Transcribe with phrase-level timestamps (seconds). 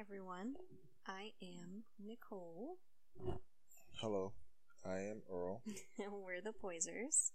[0.00, 0.54] everyone.
[1.06, 2.78] I am Nicole.
[4.00, 4.32] Hello,
[4.82, 5.60] I am Earl.
[5.98, 7.32] We're the Poisers,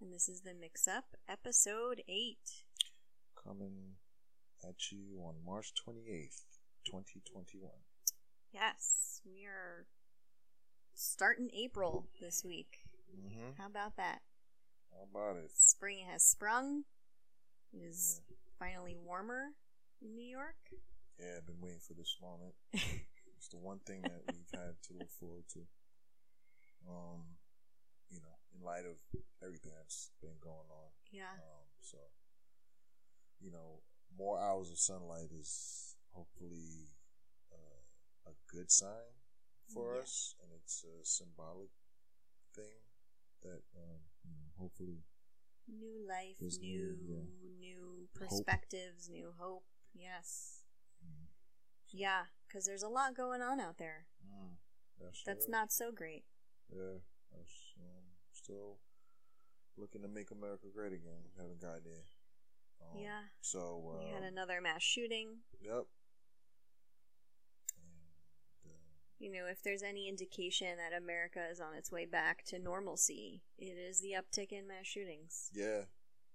[0.00, 2.36] and this is the Mix Up, episode 8.
[3.40, 3.94] Coming
[4.68, 6.42] at you on March 28th,
[6.86, 7.70] 2021.
[8.52, 9.86] Yes, we are
[10.94, 12.78] starting April this week.
[13.16, 13.62] Mm-hmm.
[13.62, 14.22] How about that?
[14.90, 15.52] How about it?
[15.54, 16.82] Spring has sprung.
[17.72, 18.22] It is
[18.58, 19.50] finally warmer
[20.02, 20.56] in New York.
[21.18, 22.54] Yeah, I've been waiting for this moment.
[22.72, 25.60] it's the one thing that we've had to look forward to.
[26.88, 27.36] Um,
[28.10, 28.98] you know, in light of
[29.44, 30.90] everything that's been going on.
[31.12, 31.34] Yeah.
[31.38, 31.98] Um, so,
[33.40, 33.80] you know,
[34.16, 36.88] more hours of sunlight is hopefully
[37.52, 39.14] uh, a good sign
[39.72, 40.00] for Yeah.
[40.00, 41.70] us, and it's a symbolic
[42.54, 42.80] thing
[43.42, 45.04] that um, you know, hopefully
[45.68, 47.28] New life, new, new,
[47.60, 48.46] new Hope.
[48.46, 49.64] perspectives, new hope.
[49.94, 50.57] Yes.
[51.90, 54.06] Yeah, because there's a lot going on out there.
[54.24, 54.56] mm,
[55.00, 56.24] that's, That's not so great.
[56.70, 57.00] Yeah,
[57.32, 58.78] that's um, still
[59.76, 61.30] looking to make America great again.
[61.38, 62.04] Haven't got there.
[62.82, 63.22] Um, Yeah.
[63.40, 65.38] So uh, we had another mass shooting.
[65.62, 65.84] Yep.
[67.74, 68.70] And uh,
[69.18, 73.42] You know, if there's any indication that America is on its way back to normalcy,
[73.56, 75.50] it is the uptick in mass shootings.
[75.54, 75.82] yeah,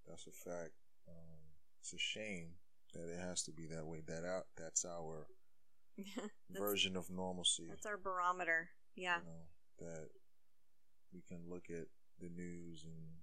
[0.08, 0.72] that's a fact.
[1.08, 1.40] Um,
[1.80, 2.56] it's a shame
[2.94, 4.02] that it has to be that way.
[4.08, 4.46] That out.
[4.58, 5.28] That's our
[6.52, 7.66] version of normalcy.
[7.70, 8.70] that's our barometer.
[8.96, 9.18] Yeah.
[9.18, 10.10] You know that
[11.14, 11.88] we can look at
[12.20, 13.18] the news and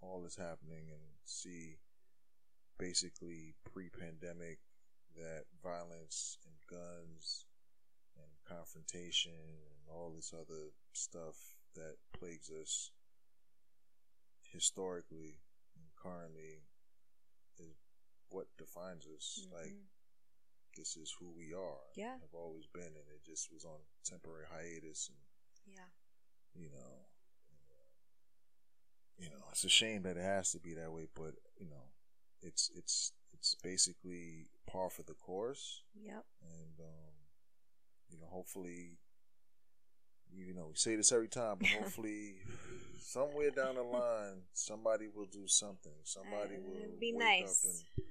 [0.00, 1.78] all that's happening and see
[2.78, 4.58] basically pre-pandemic
[5.16, 7.46] that violence and guns
[8.16, 11.36] and confrontation and all this other stuff
[11.74, 12.90] that plagues us
[14.52, 15.38] historically
[15.76, 16.62] and currently
[17.58, 17.76] is
[18.30, 19.86] what defines us like Mhm.
[20.76, 22.14] This is who we are Yeah.
[22.20, 25.18] have always been and it just was on temporary hiatus and
[25.76, 25.86] Yeah.
[26.54, 27.06] you know,
[29.18, 31.84] you know, it's a shame that it has to be that way, but you know,
[32.42, 36.24] it's it's it's basically par for the course, Yep.
[36.42, 37.14] and um,
[38.10, 38.98] you know, hopefully,
[40.32, 42.36] you know, we say this every time, but hopefully,
[42.98, 45.92] somewhere down the line, somebody will do something.
[46.04, 47.64] Somebody Uh, will be nice.
[47.64, 48.06] up and.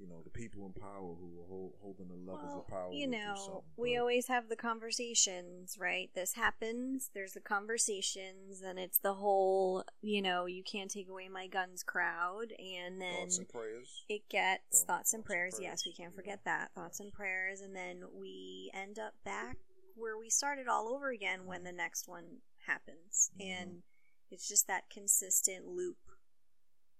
[0.00, 2.90] You know the people in power who are hold, holding the levers Well, of power.
[2.90, 6.10] you know, we but- always have the conversations, right?
[6.14, 11.28] This happens, there's the conversations, and it's the whole, you know, you can't take away
[11.28, 14.04] my guns crowd, and then thoughts and prayers.
[14.08, 15.54] it gets Thoughts- thoughts and thoughts and prayers.
[15.56, 16.16] prayers, Yes, we can't yeah.
[16.16, 16.72] forget that.
[16.74, 19.58] Thoughts and prayers, and then we end up back
[19.96, 23.30] where we started all over again when the next one happens.
[23.38, 23.44] Mhm.
[23.44, 23.82] And
[24.30, 25.98] it's just that consistent loop.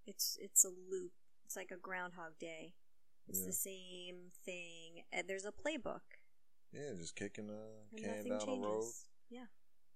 [0.07, 1.13] It's it's a loop.
[1.47, 2.75] It's like a groundhog day.
[3.31, 3.47] It's Yeah.
[3.47, 5.05] the same thing.
[5.13, 6.03] And there's a playbook.
[6.73, 8.93] Yeah, just kicking a And can down the road.
[9.29, 9.47] Yeah.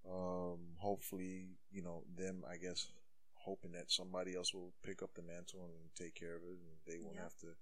[0.08, 2.86] Um, hopefully, you know, them, I guess,
[3.34, 6.78] hoping that somebody else will pick up the mantle and take care of it, and
[6.86, 7.22] they won't Yep.
[7.24, 7.56] have to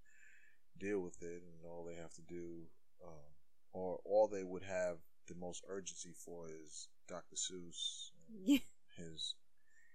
[0.77, 2.69] deal with it, and all they have to do,
[3.05, 3.35] um,
[3.73, 7.37] or all they would have the most urgency for is Dr.
[7.37, 8.59] Seuss, and Yeah.
[8.97, 9.35] his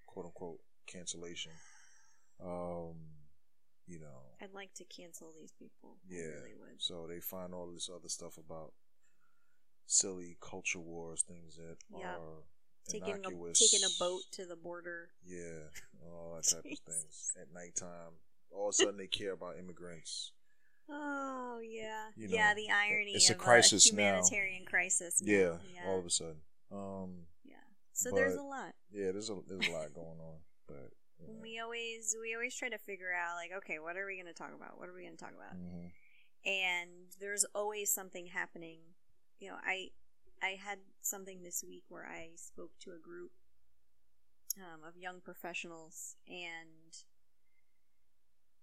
[0.07, 1.51] quote unquote cancellation.
[2.39, 3.26] Um,
[3.87, 5.97] you know, I'd like to cancel these people.
[6.07, 6.23] Yeah.
[6.43, 6.75] really.
[6.77, 8.73] So they find all this other stuff about
[9.85, 12.17] silly culture wars, things that Yeah.
[12.17, 12.43] are
[12.87, 13.59] Taking a, innocuous.
[13.59, 15.09] taking a boat to the border.
[15.25, 15.67] Yeah,
[16.13, 18.13] all that type of things at nighttime.
[18.49, 20.31] All of a sudden, they care about immigrants.
[20.89, 22.53] Oh yeah, You yeah.
[22.53, 24.03] The irony it's a crisis a now.
[24.03, 25.21] humanitarian crisis.
[25.21, 25.31] now.
[25.33, 26.37] Yeah, yeah, all of a sudden.
[26.71, 27.55] Um, yeah.
[27.91, 28.73] So there's a lot.
[28.89, 31.33] yeah, there's a there's a lot going on, but know.
[31.41, 34.33] We always we always try to figure out like, okay, what are we going to
[34.33, 34.79] talk about?
[34.79, 35.55] What are we going to talk about?
[35.57, 35.91] Mhm.
[36.45, 38.79] And there's always something happening.
[39.39, 39.89] You know, I
[40.41, 43.31] I had something this week where I spoke to a group
[44.57, 47.03] um, of young professionals, and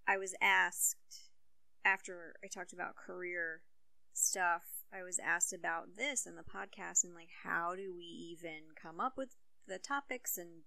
[0.06, 1.30] I was asked
[1.84, 3.62] after I talked about career
[4.12, 4.62] stuff.
[4.92, 9.00] I was asked about this in the podcast and like how do we even come
[9.00, 9.30] up with
[9.66, 10.62] the topics and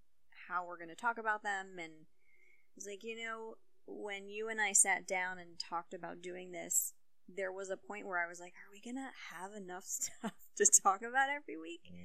[0.47, 3.55] how we're going to talk about them and I was like, you know,
[3.87, 6.93] when you and I sat down and talked about doing this,
[7.27, 10.33] there was a point where I was like, are we going to have enough stuff
[10.57, 11.89] to talk about every week?
[11.91, 11.97] Mm.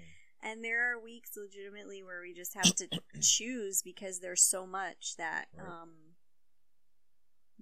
[0.45, 2.89] And there are weeks legitimately where we just have to
[3.21, 5.69] choose because there's so much that Right.
[5.69, 5.91] um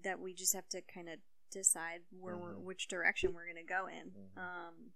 [0.03, 1.19] that we just have to kind of
[1.50, 2.62] decide where we're Mhm.
[2.62, 4.11] which direction we're going to go in.
[4.12, 4.38] Mhm.
[4.41, 4.93] Um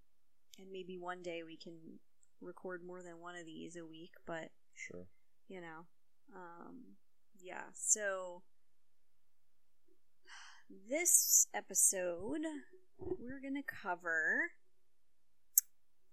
[0.57, 1.99] and maybe one day we can
[2.41, 5.07] record more than one of these a week, but Sure.
[5.47, 5.85] You know.
[6.35, 6.95] Um
[7.39, 8.41] yeah, so
[10.89, 12.41] this episode
[12.97, 14.51] we're to cover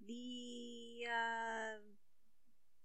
[0.06, 1.79] the uh,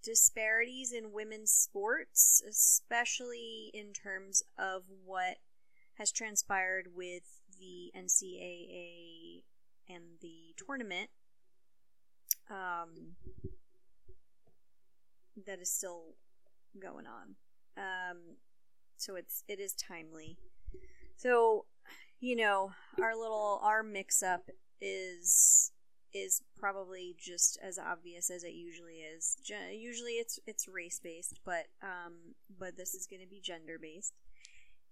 [0.02, 5.38] disparities in women's sports, especially in terms of what
[5.94, 7.24] has transpired with
[7.58, 9.42] the NCAA
[9.88, 11.10] and the tournament.
[12.50, 13.16] Um,
[15.46, 16.14] that is still
[16.80, 17.36] going on.
[17.76, 18.18] Um,
[18.96, 20.38] so it's it is timely.
[21.16, 21.66] So,
[22.20, 24.50] you know, our little our mix up
[24.80, 25.72] is
[26.14, 29.36] is probably just as obvious as it usually is.
[29.72, 34.14] usually it's it's race based, but um but this is going to be gender based.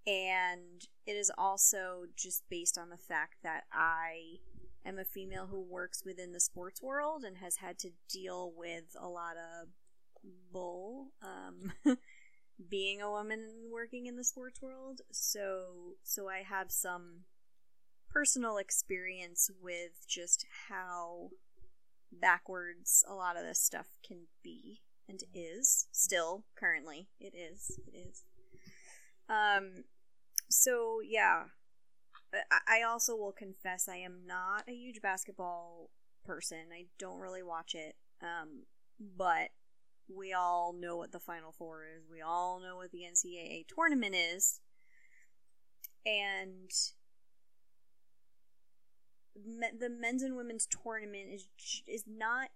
[0.06, 4.38] And it is also just based on the fact that I
[4.84, 8.94] am a female who works within the sports world and has had to deal with
[9.00, 9.68] a lot of
[10.52, 11.72] bull um
[12.70, 15.00] being a woman working in the sports world.
[15.12, 17.24] So so I have some
[18.08, 21.30] personal experience with just how
[22.10, 25.86] backwards a lot of this stuff can be and is.
[25.92, 27.78] Still currently it is.
[27.92, 28.24] It is.
[29.28, 29.84] Um
[30.48, 31.44] so yeah.
[32.68, 35.90] I, also will confess i am not a huge basketball
[36.24, 36.58] person.
[36.72, 37.94] I don't really watch it.
[38.22, 38.64] Um
[39.16, 39.50] but
[40.14, 44.14] we all know what the final four is we all know what the ncaa tournament
[44.14, 44.60] is
[46.04, 46.70] and
[49.44, 51.48] me- the men's and women's tournament is
[51.86, 52.50] is not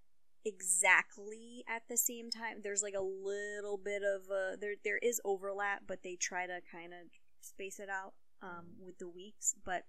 [0.44, 2.61] exactly at the same time.
[2.62, 6.61] There's like a little bit of a there there is overlap, but they try to
[6.70, 7.11] kind of
[7.41, 9.85] space it out um, with the weeks, but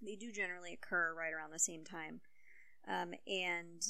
[0.00, 2.20] they do generally occur right around the same time.
[2.88, 3.82] Um, and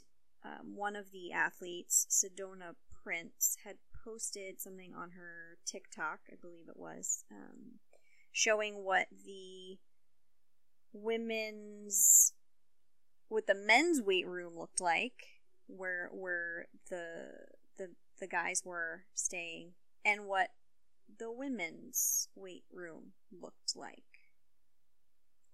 [0.45, 6.69] um, one of the athletes, Sedona Prince, had posted something on her TikTok, I believe
[6.69, 7.79] it was, um,
[8.33, 9.79] showing what the
[10.93, 12.35] women's
[13.29, 15.25] what the men's weight room looked like
[15.67, 17.29] where where the
[17.79, 17.89] the
[18.21, 19.73] the guys were staying
[20.05, 20.51] and what
[21.19, 24.05] the women's weight room looked like.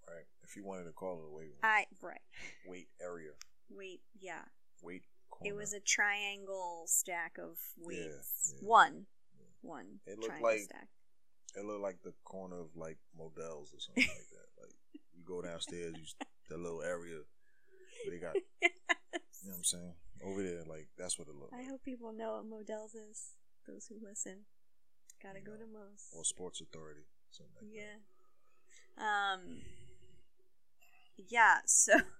[0.07, 0.25] Right.
[0.43, 1.59] If you wanted to call it a weight room.
[1.63, 2.21] I right.
[2.67, 3.31] Weight area.
[3.69, 4.45] Weight yeah.
[4.81, 5.51] Weight corner.
[5.53, 8.53] It was a triangle stack of weights.
[8.55, 8.67] Yeah, yeah.
[8.67, 9.05] One.
[9.37, 9.45] Yeah.
[9.61, 9.85] One.
[10.05, 10.87] It looked like stack.
[11.55, 14.61] it looked like the corner of like Modell's or something like that.
[14.61, 14.73] Like
[15.15, 16.05] you go downstairs, you
[16.49, 17.19] the little area
[18.05, 18.71] where they got yes.
[19.43, 19.93] you know what I'm saying?
[20.23, 21.69] Over there, like that's what it looked I like.
[21.69, 23.35] hope people know what Modell's is.
[23.67, 24.45] Those who listen.
[25.21, 26.09] Gotta You go know, to Mo's.
[26.15, 27.01] Or Sports Authority.
[27.31, 27.99] Something like Yeah.
[28.97, 29.61] Um.
[31.17, 31.57] Yeah.
[31.65, 31.93] So,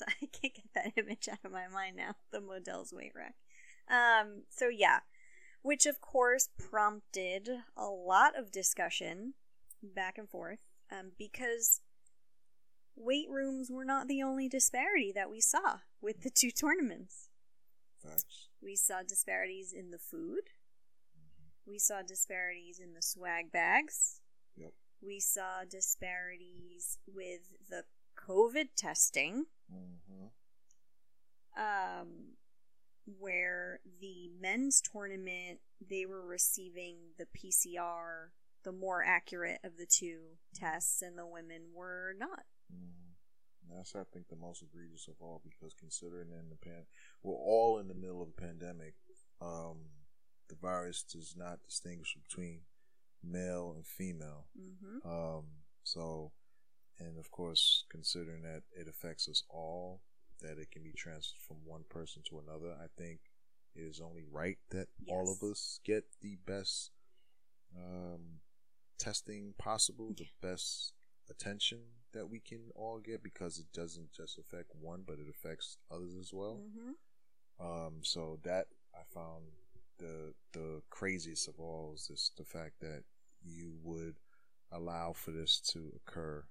[0.00, 2.14] so I can't get that image out of my mind now.
[2.32, 3.34] The Modell's weight rack.
[3.88, 4.42] Um.
[4.50, 5.00] So yeah,
[5.62, 9.34] which of course prompted a lot of discussion
[9.82, 10.58] back and forth.
[10.90, 11.80] Um, because
[12.96, 17.28] weight rooms were not the only disparity that we saw with the two tournaments.
[18.02, 18.48] Facts.
[18.62, 20.50] We saw disparities in the food.
[21.66, 24.20] We saw disparities in the swag bags.
[24.56, 24.72] Yep.
[25.00, 27.84] We saw disparities with the
[28.28, 30.26] COVID testing, Mm-hmm.
[31.56, 32.08] um,
[33.18, 38.30] where the men's tournament they were receiving the PCR,
[38.64, 42.44] the more accurate of the two tests, and the women were not.
[42.74, 43.76] Mm-hmm.
[43.76, 46.86] That's I think the most egregious of all because considering in the pan,
[47.22, 48.94] we're all in the middle of a pandemic.
[49.40, 49.86] Um,
[50.48, 52.62] the virus does not distinguish between
[53.22, 54.46] male and female.
[54.58, 55.08] Mm-hmm.
[55.08, 55.44] Um,
[55.84, 56.32] so,
[57.00, 60.02] and of course, considering that it affects us all,
[60.42, 63.20] that it can be transferred from one person to another, I think
[63.74, 66.90] it is only right that all of us get the best
[67.76, 68.40] um,
[68.98, 70.92] testing possible, the best
[71.30, 71.78] attention
[72.12, 76.14] that we can all get because it doesn't just affect one, but it affects others
[76.18, 76.60] as well.
[76.60, 77.64] Mm-hmm.
[77.64, 79.44] Um, so that I found
[79.98, 83.04] the the craziest of all is just the fact that
[83.44, 84.16] you would
[84.72, 86.44] allow for this to occur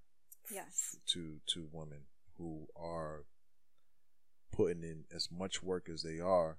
[0.52, 0.96] Yes.
[1.08, 2.06] to to women
[2.38, 3.26] who are
[4.52, 6.58] putting in as much work as they are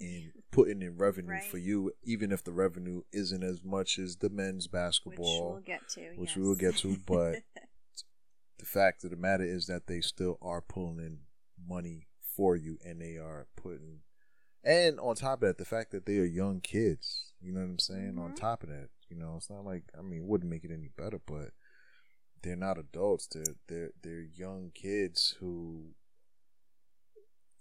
[0.00, 1.44] in putting in revenue Right.
[1.50, 5.52] for you, even if the revenue isn't as much as the men's Which basketball.
[5.52, 6.14] we'll get to.
[6.16, 6.36] which yes.
[6.36, 7.42] we will get to, but
[8.58, 11.20] the fact of the matter is that they still are pulling in
[11.68, 14.00] money for you and they are putting
[14.64, 17.66] and on top of that the fact that they are young kids you know what
[17.66, 18.36] i'm saying on Mhm.
[18.36, 20.88] top of that you know it's not like i mean it wouldn't make it any
[20.88, 21.50] better but
[22.44, 25.86] they're not adults they're they're they're young kids who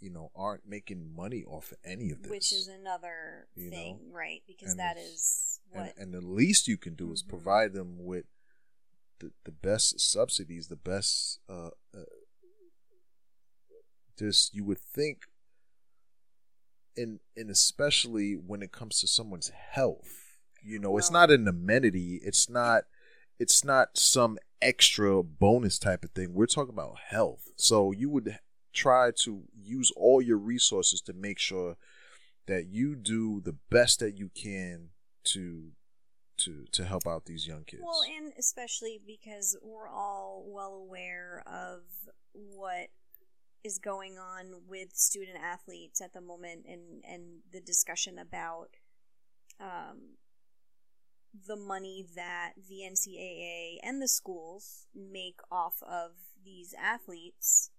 [0.02, 3.78] you know aren't making money off of any of this Which is another You know?
[3.78, 4.44] thing, right?
[4.46, 5.98] Because And that is and, what.
[5.98, 7.30] and the least you can do is Mhm.
[7.30, 8.26] provide them with
[9.20, 12.04] the, the best subsidies, the best uh, uh,
[14.20, 15.24] just you would think
[16.96, 22.20] and and especially when it comes to someone's health you know it's not an amenity
[22.24, 22.84] it's not
[23.40, 26.34] it's not some extra bonus type of thing.
[26.34, 27.50] We're talking about health.
[27.56, 28.40] So you would
[28.74, 31.78] try to use all your resources to make sure
[32.48, 34.90] that you do the best that you can
[35.26, 35.72] to
[36.36, 37.84] to to help out these young kids.
[37.86, 41.82] Well, and especially because we're all well aware of
[42.34, 42.88] what
[43.64, 48.70] is going on with student athletes at the moment and, and the discussion about
[49.62, 50.18] um,
[51.48, 56.12] the money that the NCAA and the schools make off of
[56.46, 57.72] these athletes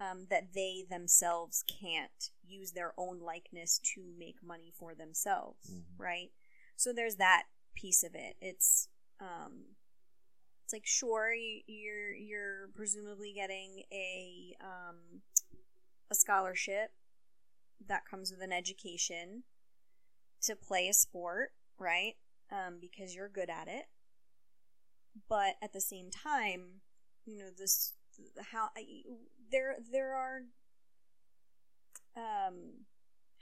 [0.00, 5.84] um, that they themselves can't use their own likeness to make money for themselves, Mhm.
[5.98, 6.32] right?
[6.76, 8.36] So there's that piece of it.
[8.40, 8.88] It's
[9.20, 9.76] um,
[10.64, 15.22] it's like sure you- you're you're presumably getting a um,
[16.10, 16.92] a scholarship
[17.86, 19.44] that comes with an education
[20.42, 22.16] to play a sport, right?
[22.50, 23.86] Um, because you're good at it.
[25.28, 26.80] But at the same time,
[27.26, 27.94] you know this
[28.52, 29.04] how I-
[29.50, 30.42] there there are
[32.16, 32.86] um,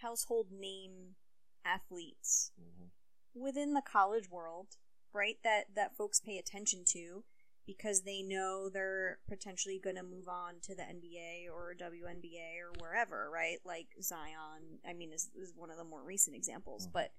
[0.03, 1.17] household name
[1.65, 2.91] athletes Mhm.
[3.35, 4.77] within the college world,
[5.13, 5.41] right?
[5.43, 7.25] That that folks pay attention to
[7.65, 12.71] because they know they're potentially going to move on to the NBA or WNBA or
[12.79, 13.59] wherever, right?
[13.65, 16.93] Like Zion, I mean, is, is one of the more recent examples, Mhm.
[16.93, 17.13] but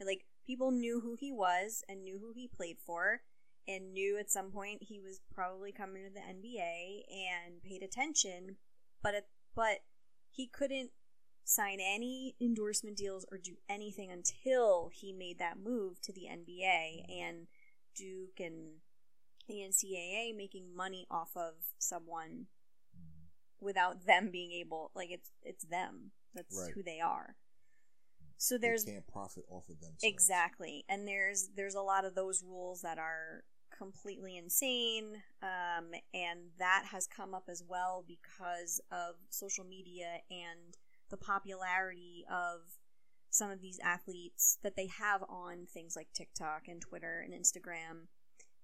[0.00, 3.22] like people knew who he was and knew who he played for
[3.68, 8.56] and knew at some point he was probably coming to the NBA and paid attention,
[9.02, 9.80] but it, but
[10.30, 10.90] he couldn't
[11.44, 17.04] sign any endorsement deals or do anything until he made that move to the NBA
[17.10, 17.46] and
[17.94, 18.78] Duke and
[19.48, 22.46] the NCAA making money off of someone
[22.96, 23.64] mm-hmm.
[23.64, 26.12] without them being able like it's it's them.
[26.34, 26.72] That's Right.
[26.74, 27.34] who they are
[28.40, 30.84] so there's they can't profit off of themselves Exactly.
[30.88, 33.44] And there's there's a lot of those rules that are
[33.76, 40.78] completely insane um, and that has come up as well because of social media and
[41.10, 42.78] the popularity of
[43.28, 48.08] some of these athletes that they have on things like TikTok and Twitter and Instagram.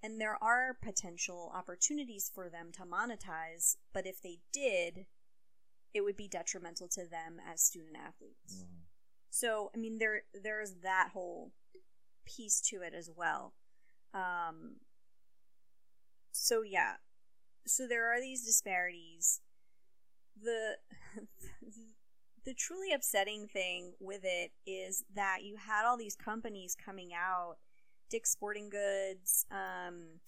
[0.01, 5.05] And there are potential opportunities for them to monetize, but if they did,
[5.93, 8.63] it would be detrimental to them as student athletes.
[8.63, 8.87] Mhm.
[9.37, 11.51] So I mean there there's that whole
[12.25, 13.53] piece to it as well.
[14.11, 14.77] Um
[16.31, 16.93] so yeah.
[17.67, 19.41] So there are these disparities.
[20.41, 20.77] The
[22.45, 27.57] the truly upsetting thing with it is that you had all these companies coming out,
[28.09, 30.19] Dick's Sporting Goods, um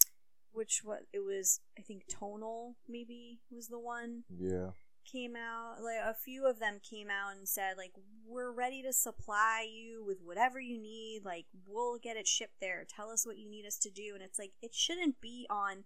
[0.51, 4.69] which what it was I think Tonal maybe was the one yeah
[5.11, 7.93] came out like a few of them came out and said like
[8.27, 12.85] we're ready to supply you with whatever you need like we'll get it shipped there.
[12.87, 14.11] Tell us what you need us to do.
[14.13, 15.83] And it's like it shouldn't be on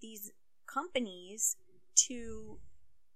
[0.00, 0.32] these
[0.66, 1.56] companies
[2.06, 2.58] to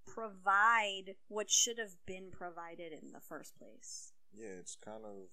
[0.06, 4.12] provide what should have been provided in the first place.
[4.32, 5.28] Yeah it's kind of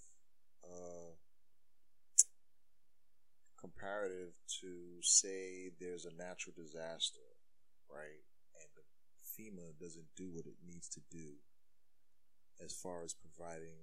[0.64, 1.12] uh
[3.60, 7.20] comparative to say there's a natural disaster
[7.90, 8.27] right
[9.38, 11.36] FEMA doesn't do what it needs to do
[12.64, 13.78] as far as providing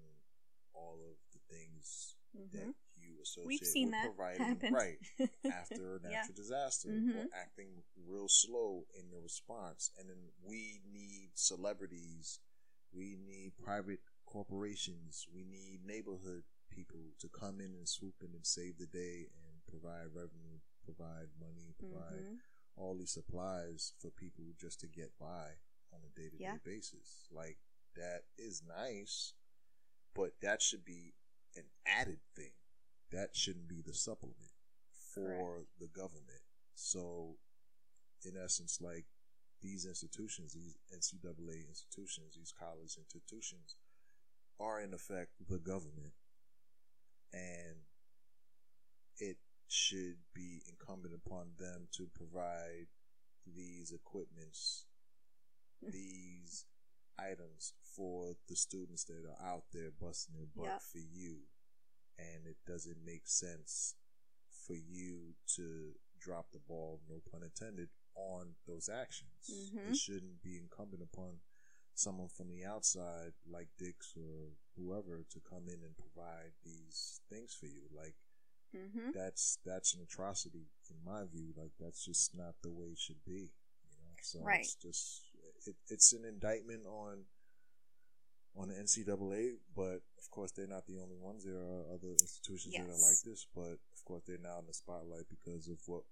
[0.73, 2.17] all of the things
[2.53, 2.75] that Mhm.
[2.97, 4.99] you associate we've seen with that providing happen right
[5.45, 6.09] after a Yeah.
[6.11, 7.15] natural disaster Mhm.
[7.15, 9.91] or acting real slow in the response.
[9.97, 12.41] And then we need celebrities,
[12.91, 18.45] we need private corporations, we need neighborhood people to come in and swoop in and
[18.45, 22.41] save the day and provide revenue, provide money, provide Mhm.
[22.77, 25.59] All these supplies for people just to get by
[25.93, 27.29] on a day to day basis.
[27.33, 27.59] Like
[27.97, 29.33] that is nice,
[30.15, 31.15] but that should be
[31.57, 32.53] an added thing.
[33.13, 34.51] That shouldn't be the supplement
[35.15, 36.43] for the government.
[36.75, 37.37] So,
[38.25, 39.07] in essence, like
[39.63, 43.77] these institutions, these NCAA institutions, these college institutions,
[44.59, 46.15] are in effect the government,
[47.33, 47.87] and
[49.19, 49.37] it
[49.69, 52.89] should be incumbent upon them to provide
[53.47, 54.87] these equipments,
[55.83, 56.65] these
[57.19, 61.47] items for the students that are out there busting their butt for you.
[62.19, 63.95] And it doesn't make sense
[64.67, 69.51] for you to drop the ball, no pun intended, on those actions.
[69.51, 69.91] Mhm.
[69.91, 71.41] It shouldn't be incumbent upon
[71.95, 77.55] someone from the outside, like Dick's or whoever, to come in and provide these things
[77.55, 77.89] for you.
[77.91, 78.17] Like
[78.75, 79.13] Mhm.
[79.15, 81.55] that's that's an atrocity in my view.
[81.57, 83.53] Like that's just not the way it should be.
[83.91, 84.61] You know, so Right.
[84.61, 85.23] it's just
[85.67, 87.27] it, it's an indictment on
[88.57, 91.45] on the NCAA, but of course they're not the only ones.
[91.45, 94.75] There are other institutions that are like this, but of course they're now in the
[94.75, 96.05] spotlight because of what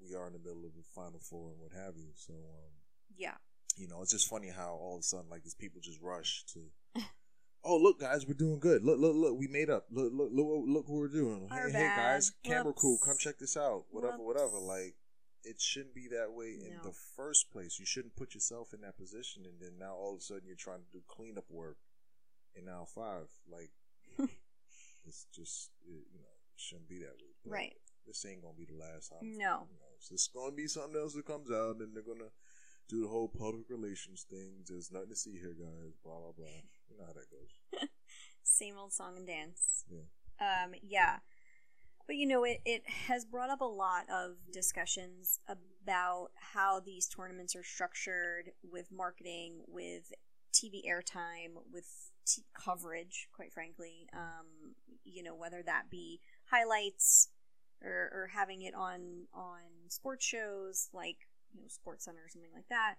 [0.00, 2.12] we are in the middle of the Final Four and what have you.
[2.14, 2.70] So, um,
[3.16, 3.36] Yeah.
[3.76, 6.44] you know, it's just funny how all of a sudden like these people just rush
[6.54, 6.70] to.
[7.64, 8.84] Oh look, guys, we're doing good.
[8.84, 9.86] Look, look, look, we made up.
[9.90, 11.48] Look, look, look, what- look what we're doing.
[11.50, 12.48] Our hey, hey, guys, bad.
[12.50, 13.04] camera crew, Whoops.
[13.04, 13.84] come check this out.
[13.90, 14.58] Whatever, whatever.
[14.58, 14.94] Like,
[15.44, 16.82] it shouldn't be that way in No.
[16.84, 17.78] the first place.
[17.78, 20.56] You shouldn't put yourself in that position, and then now all of a sudden you're
[20.56, 21.78] trying to do cleanup work
[22.54, 23.28] in now five.
[23.50, 23.70] Like,
[25.04, 27.32] it's just it, you know it shouldn't be that way.
[27.44, 27.76] But Right.
[28.06, 29.20] This ain't gonna be the last time.
[29.36, 29.66] No.
[29.68, 32.30] You know, so it's gonna be something else that comes out, and they're gonna
[32.88, 34.64] do the whole public relations thing.
[34.66, 35.92] There's nothing to see here, guys.
[36.02, 36.46] Blah blah blah.
[36.90, 37.88] You know how that goes.
[38.42, 39.84] Same old song and dance.
[39.90, 40.04] Yeah.
[40.40, 41.18] Um, yeah.
[42.06, 47.06] But you know, it, it has brought up a lot of discussions about how these
[47.06, 50.10] tournaments are structured with marketing, with
[50.54, 54.06] TV airtime, with t- coverage, quite frankly.
[54.14, 57.28] Um, you know, whether that be highlights
[57.82, 61.16] or, or having it on on sports shows like
[61.52, 62.94] you know Sports Center or something like that,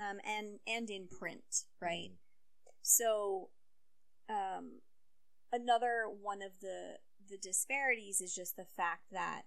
[0.00, 2.10] um, and and in print, right?
[2.88, 3.48] So,
[4.28, 4.80] um,
[5.52, 9.42] another one of the the disparities is just the fact that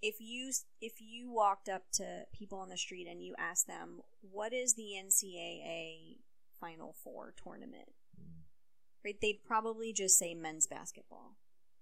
[0.00, 4.00] if you if you walked up to people on the street and you asked them
[4.20, 6.18] what is the NCAA
[6.60, 7.88] Final Four tournament,
[8.20, 8.42] Mm.
[9.04, 9.20] right?
[9.20, 11.34] They'd probably just say men's basketball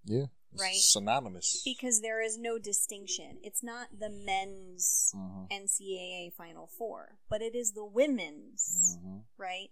[0.05, 0.27] Yeah.
[0.59, 0.77] Right.
[0.77, 1.61] Synonymous.
[1.63, 3.39] because there is no distinction.
[3.43, 5.49] It's not the men's Mhm.
[5.51, 9.25] NCAA Final Four, but it is the women's Mhm.
[9.37, 9.71] right?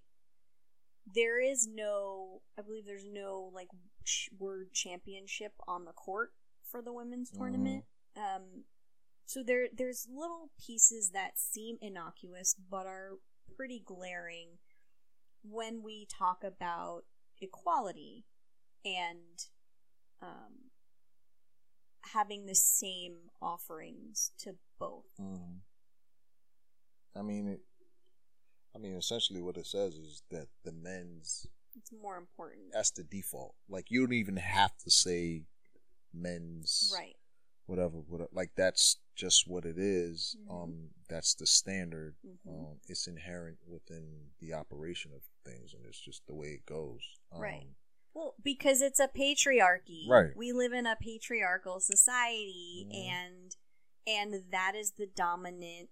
[1.14, 3.68] There is no, I believe there's no like
[4.04, 7.84] ch- word championship on the court for the women's tournament.
[8.16, 8.64] Um,
[9.26, 13.12] so there, there's little pieces that seem innocuous but are
[13.56, 14.58] pretty glaring
[15.42, 17.02] when we talk about
[17.40, 18.24] equality
[18.84, 19.46] and
[20.20, 20.70] um,
[22.12, 25.04] having the same offerings to both.
[25.20, 25.60] Mhm.
[27.16, 27.60] I mean, it,
[28.78, 33.02] I mean, essentially, what it says is that the men's It's more important, that's the
[33.04, 33.54] default.
[33.68, 35.42] Like you don't even have to say
[36.14, 37.16] men's right?
[37.66, 38.30] whatever, whatever.
[38.32, 40.36] Like that's just what it is.
[40.46, 40.62] Mhm.
[40.62, 42.16] Um, that's the standard.
[42.24, 42.48] Mhm.
[42.72, 47.02] Um, it's inherent within the operation of things, and it's just the way it goes.
[47.32, 47.66] Um, Right.
[48.14, 50.08] Well, because it's a patriarchy.
[50.08, 50.34] Right.
[50.36, 52.94] We live in a patriarchal society Mhm.
[53.10, 53.56] and
[54.06, 55.90] and that is the dominant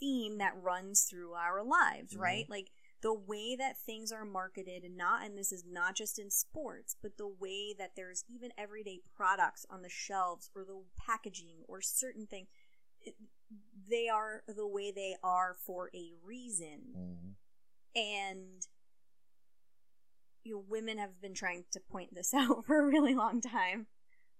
[0.00, 2.20] theme that runs through our lives, Mhm.
[2.20, 2.48] right?
[2.50, 6.30] Like the way that things are marketed and not and this is not just in
[6.30, 11.64] sports, but the way that there's even everyday products on the shelves or the packaging
[11.68, 12.48] or certain things
[13.88, 17.34] they are the way they are for a reason mhm.
[17.96, 18.66] and
[20.44, 23.86] you know, women have been trying to point this out for a really long time.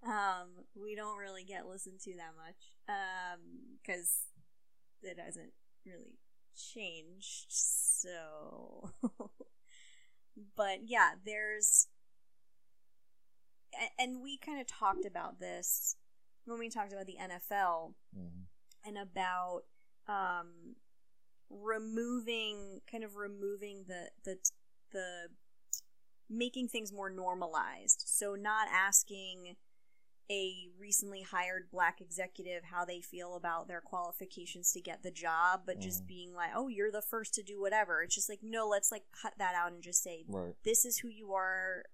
[0.03, 2.73] Um, we don't really get listened to that much
[3.83, 4.28] because
[5.03, 5.53] it hasn't
[5.85, 6.19] really
[6.57, 7.47] changed.
[7.49, 8.91] So,
[10.57, 11.89] but yeah, there's,
[13.99, 15.97] and we kind of talked about this
[16.45, 18.47] when we talked about the NFL Mhm.
[18.85, 19.63] and about
[20.07, 20.77] um,
[21.51, 24.39] removing kind of removing the the
[24.93, 25.29] the
[26.31, 29.57] making things more normalized so not asking
[30.31, 35.63] a recently hired black executive how they feel about their qualifications to get the job
[35.65, 36.07] but just Mhm.
[36.09, 39.05] being like oh you're the first to do whatever it's just like no let's like
[39.11, 40.55] cut that out and just say Right.
[40.65, 41.85] this is who you are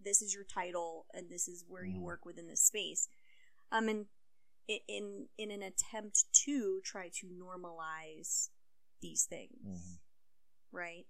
[0.00, 2.02] this is your title and this is where you Mhm.
[2.02, 3.08] work within this space
[3.72, 4.08] um and
[4.68, 8.50] in in an attempt to try to normalize
[9.00, 9.98] these things Mhm.
[10.70, 11.06] right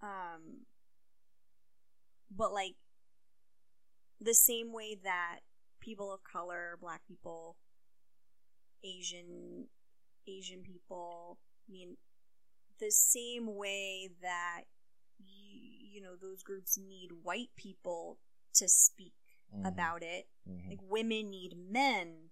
[0.00, 0.66] um
[2.30, 2.76] but like
[4.20, 5.40] the same way that
[5.80, 7.56] people of color black people
[8.84, 9.66] asian
[10.26, 11.38] asian people.
[11.68, 11.96] I mean
[12.78, 14.62] the same way that
[15.18, 18.18] you, you know those groups need white people
[18.54, 19.14] to speak
[19.54, 19.66] Mhm.
[19.66, 20.28] about it.
[20.46, 20.68] Mhm.
[20.68, 22.30] like women need men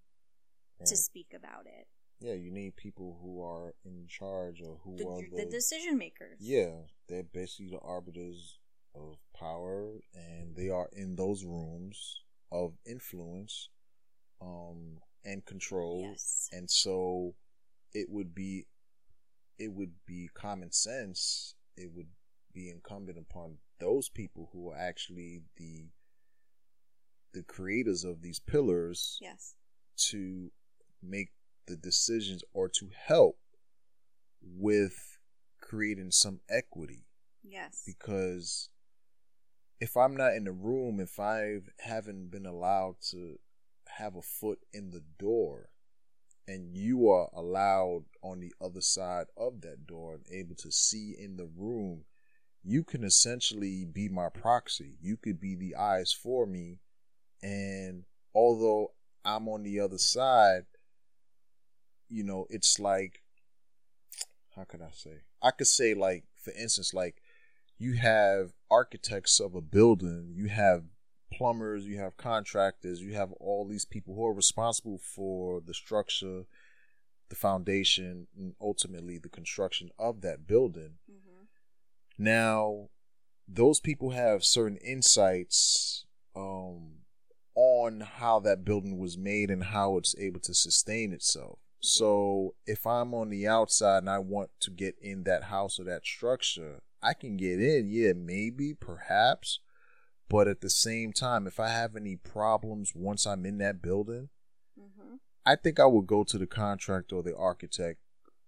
[0.84, 1.88] to speak about it.
[2.20, 6.38] Yeah, you need people who are in charge or who the, are the decision makers.
[6.40, 8.58] Yeah, they're basically the arbiters
[8.94, 12.22] of power, and they are in those rooms
[12.64, 13.68] of influence
[14.40, 16.00] um, and control.
[16.10, 17.34] yes And so,
[17.92, 18.66] it would be,
[19.58, 21.54] it would be common sense.
[21.76, 22.08] It would
[22.52, 25.86] be incumbent upon those people who are actually the
[27.34, 29.54] the creators of these pillars yes
[30.10, 30.50] to
[31.02, 31.28] make
[31.66, 33.36] the decisions or to help
[34.40, 35.18] with
[35.60, 37.04] creating some equity
[37.42, 37.82] Yes.
[37.86, 38.70] because
[39.80, 43.38] if I'm not in the room, if I haven't been allowed to
[43.98, 45.70] have a foot in the door,
[46.48, 51.14] and you are allowed on the other side of that door and able to see
[51.18, 52.04] in the room,
[52.62, 54.96] you can essentially be my proxy.
[55.00, 56.78] You could be the eyes for me.
[57.42, 58.92] And although
[59.24, 60.66] I'm on the other side,
[62.08, 63.22] you know, it's like,
[64.54, 65.22] how can I say?
[65.42, 67.22] I could say, like, for instance, like,
[67.78, 70.84] you have architects of a building, you have
[71.32, 76.44] plumbers, you have contractors, you have all these people who are responsible for the structure,
[77.28, 80.94] the foundation, and ultimately the construction of that building.
[81.10, 82.24] Mm-hmm.
[82.24, 82.88] Now,
[83.48, 87.00] those people have certain insights um,
[87.54, 91.58] on how that building was made and how it's able to sustain itself.
[91.80, 95.84] So, if I'm on the outside and I want to get in that house or
[95.84, 97.88] that structure, I can get in.
[97.88, 99.60] Yeah, maybe, perhaps.
[100.28, 104.28] But at the same time, if I have any problems once I'm in that building,
[104.78, 105.16] Mm-hmm.
[105.44, 108.00] I think I would go to the contractor or the architect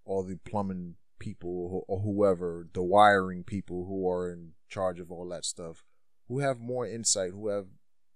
[0.05, 5.29] or the plumbing people or whoever, the wiring people who are in charge of all
[5.29, 5.85] that stuff,
[6.29, 7.67] who have more insight, who have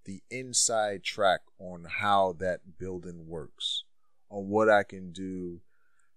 [0.05, 3.85] the inside track on how that building works,
[4.29, 5.61] on what I can do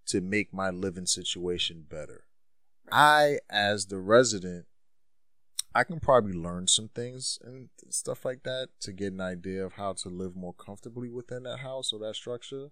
[0.08, 2.26] to make my living situation better.
[2.92, 4.66] I, as the resident,
[5.74, 9.74] I can probably learn some things and stuff like that to get an idea of
[9.74, 12.70] how to live more comfortably within that house or that structure.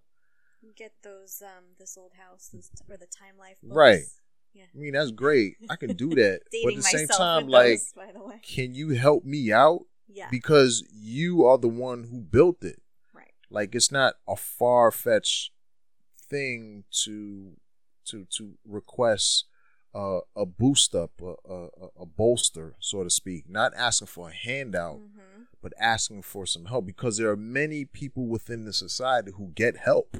[0.76, 3.76] Get those um this old house those, or the Time Life books.
[3.76, 4.04] Right.
[4.54, 4.64] Yeah.
[4.74, 5.56] I mean, that's great.
[5.68, 6.40] I can do that.
[6.64, 8.40] but at the same time, like, those, by the way.
[8.42, 9.80] can you help me out?
[10.08, 10.28] Yeah.
[10.30, 12.80] Because you are the one who built it.
[13.12, 13.32] right.
[13.50, 15.50] Like, it's not a far fetched
[16.18, 17.52] thing to
[18.06, 19.46] to to request
[19.94, 21.68] uh, a boost up, a, a,
[22.00, 23.48] a bolster, so to speak.
[23.48, 25.42] Not asking for a handout, Mm-hmm.
[25.62, 29.76] but asking for some help because there are many people within the society who get
[29.76, 30.16] help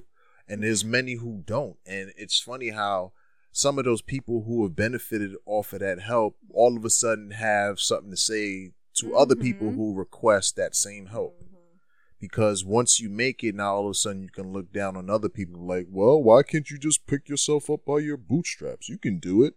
[0.48, 3.12] and there's many who don't and it's funny how
[3.52, 7.30] some of those people who have benefited off of that help all of a sudden
[7.32, 9.74] have something to say to other people Mhm.
[9.76, 11.78] who request that same help Mm-hmm.
[12.20, 15.08] because once you make it now all of a sudden you can look down on
[15.10, 18.98] other people like well why can't you just pick yourself up by your bootstraps you
[18.98, 19.54] can do it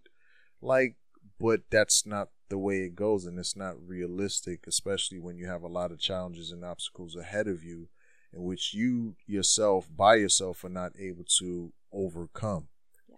[0.62, 0.96] like
[1.40, 5.64] but that's not the way it goes and it's not realistic especially when you have
[5.64, 7.90] a lot of challenges and obstacles ahead of you
[8.34, 12.68] in which you yourself by yourself are not able to overcome.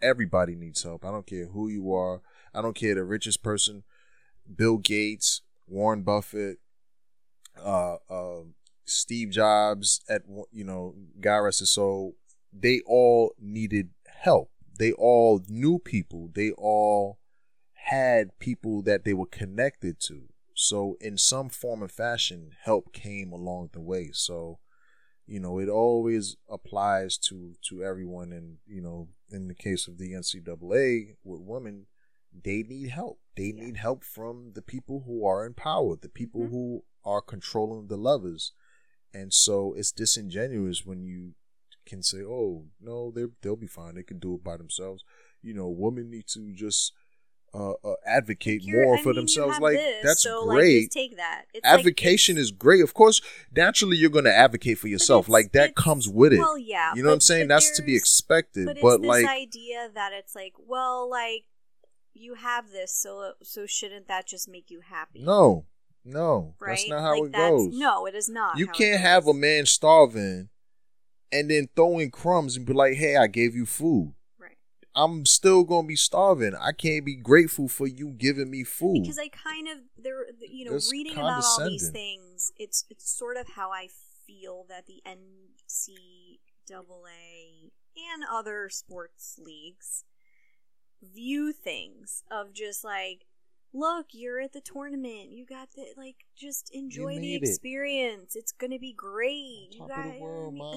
[0.02, 1.04] Everybody needs help.
[1.04, 2.21] I don't care who you are.
[2.54, 3.84] I don't care the richest person.
[4.56, 6.58] Bill gates warren buffett
[7.63, 8.41] uh, uh,
[8.86, 12.15] Steve Jobs at you know, God rest his soul,
[12.52, 14.49] they all needed help.
[14.80, 16.32] They all knew people.
[16.34, 17.18] They all
[17.89, 20.30] had people that they were connected to.
[20.54, 24.12] So in some form and fashion, help came along the way.
[24.13, 24.60] So,
[25.25, 28.32] you know, it always applies to to everyone.
[28.34, 31.88] And you know, in the case of the NCAA with women,
[32.34, 33.19] they need help.
[33.36, 33.63] They Yeah.
[33.63, 36.49] need help from the people who are in power, the people Mhm.
[36.52, 38.54] who are controlling the levers.
[39.13, 41.34] And so it's disingenuous when you
[41.86, 43.95] can say, "Oh, no, they they'll be fine.
[43.95, 45.04] They can do it by themselves."
[45.41, 46.93] You know, women need to just
[47.53, 49.59] uh, uh, advocate You're- more I for mean, themselves.
[49.59, 50.79] Like this, that's so, Like, great.
[50.81, 51.45] just take that.
[51.53, 52.81] It's like- Advocation it's- is great.
[52.83, 53.21] Of course,
[53.55, 55.27] naturally you're going to advocate for yourself.
[55.29, 56.39] Like that comes with it.
[56.39, 56.93] Well, yeah.
[56.95, 57.47] you know what I'm saying?
[57.47, 58.65] That's to be expected.
[58.65, 61.45] But But, like, idea that it's like, well, like
[62.13, 65.21] you have this, so so shouldn't that just make you happy?
[65.23, 65.65] no,
[66.05, 66.71] no, right?
[66.77, 67.77] that's not how like, it goes.
[67.77, 68.57] No, it is not.
[68.57, 70.49] You can't have a man starving
[71.31, 74.13] and then throwing crumbs and be like, "Hey, I gave you food."
[74.95, 76.56] I'm still gonna be starving.
[76.56, 79.02] I can't be grateful for you giving me food.
[79.02, 82.52] because I kind of there, you know, That's reading about all these things.
[82.58, 83.88] It's it's sort of how I
[84.25, 86.39] feel that the NCAA
[87.97, 90.04] and other sports leagues
[91.02, 93.25] view things of just like
[93.73, 97.47] look you're at the tournament you got the like just enjoy the made it.
[97.47, 100.19] experience it's gonna be great you top of the guys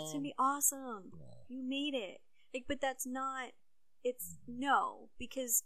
[0.03, 1.11] it's gonna be awesome
[1.49, 2.21] you made it
[2.55, 3.49] like but that's not
[4.05, 5.63] it's no because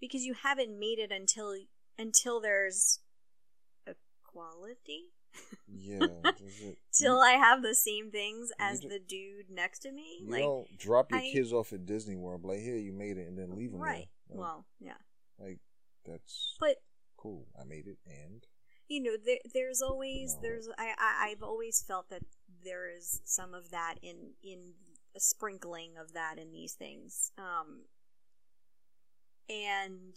[0.00, 1.54] because you haven't made it until
[1.98, 3.00] until there's
[3.86, 5.06] equality
[5.68, 6.06] yeah,
[6.92, 10.78] till i have the same things as the dude next to me you like don't
[10.78, 12.44] drop your I- kids off at Disney World.
[12.44, 14.36] Like, here, you made it, and then leave them right there.
[14.36, 14.98] Like, well yeah
[15.38, 15.58] like
[16.04, 16.76] that's but
[17.16, 17.46] cool.
[17.60, 18.44] I made it, and
[18.88, 20.40] you know there, there's always No.
[20.42, 22.22] there's I, I i've always felt that
[22.64, 24.72] there is some of that in in
[25.16, 27.84] a sprinkling of that in these things um
[29.50, 30.16] And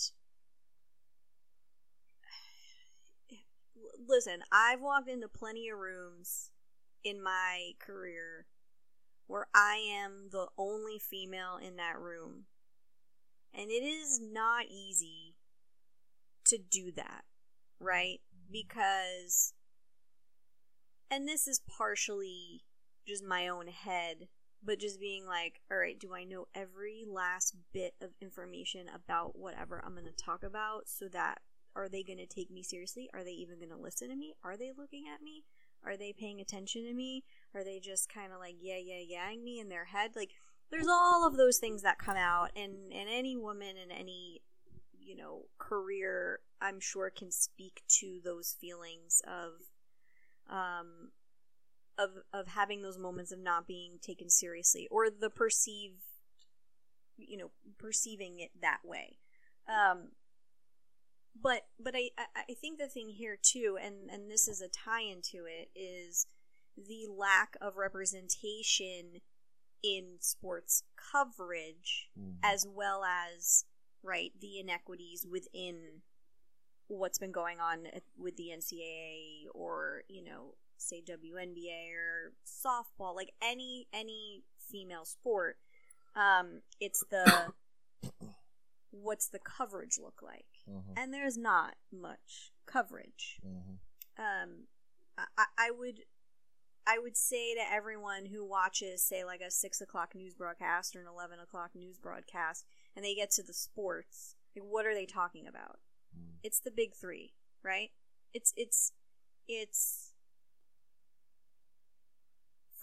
[4.07, 6.51] listen, I've walked into plenty of rooms
[7.03, 8.45] in my career
[9.25, 12.45] where I am the only female in that room.
[13.53, 15.35] And it is not easy
[16.45, 17.23] to do that,
[17.79, 18.19] right?
[18.51, 19.53] Because,
[21.09, 22.63] and this is partially
[23.07, 24.27] just my own head,
[24.65, 29.37] but just being like, all right, do I know every last bit of information about
[29.37, 31.39] whatever I'm going to talk about so that
[31.75, 33.09] are they going to take me seriously?
[33.13, 34.33] Are they even going to listen to me?
[34.43, 35.43] Are they looking at me?
[35.85, 37.23] Are they paying attention to me?
[37.53, 40.11] Are they just kind of like yeah, yeah, yang me in their head?
[40.15, 40.31] Like,
[40.71, 44.41] there's all of those things that come out, and and any woman in any
[44.99, 49.53] you know career, I'm sure, can speak to those feelings of
[50.49, 51.11] um
[51.97, 56.01] of of having those moments of not being taken seriously or the perceived
[57.17, 59.17] you know perceiving it that way
[59.67, 60.09] um
[61.39, 65.01] but but I, I think the thing here too, and and this is a tie
[65.01, 66.27] into it, is
[66.77, 69.21] the lack of representation
[69.83, 72.35] in sports coverage, mm.
[72.43, 73.65] as well as
[74.03, 76.01] right the inequities within
[76.87, 80.53] what's been going on with the NCAA or you know
[80.83, 85.57] say WNBA or softball, like any any female sport.
[86.15, 87.53] Um, it's the
[88.91, 90.45] what's the coverage look like?
[90.69, 90.93] Mm-hmm.
[90.97, 93.39] And there's not much coverage.
[93.45, 94.23] Mm-hmm.
[94.23, 94.49] Um,
[95.37, 96.01] I, I would
[96.85, 101.01] I would say to everyone who watches, say, like a six o'clock news broadcast or
[101.01, 102.65] an eleven o'clock news broadcast,
[102.95, 105.79] and they get to the sports, like, what are they talking about?
[106.17, 106.35] Mm.
[106.43, 107.89] It's the big three, right?
[108.33, 108.91] It's it's
[109.47, 110.12] it's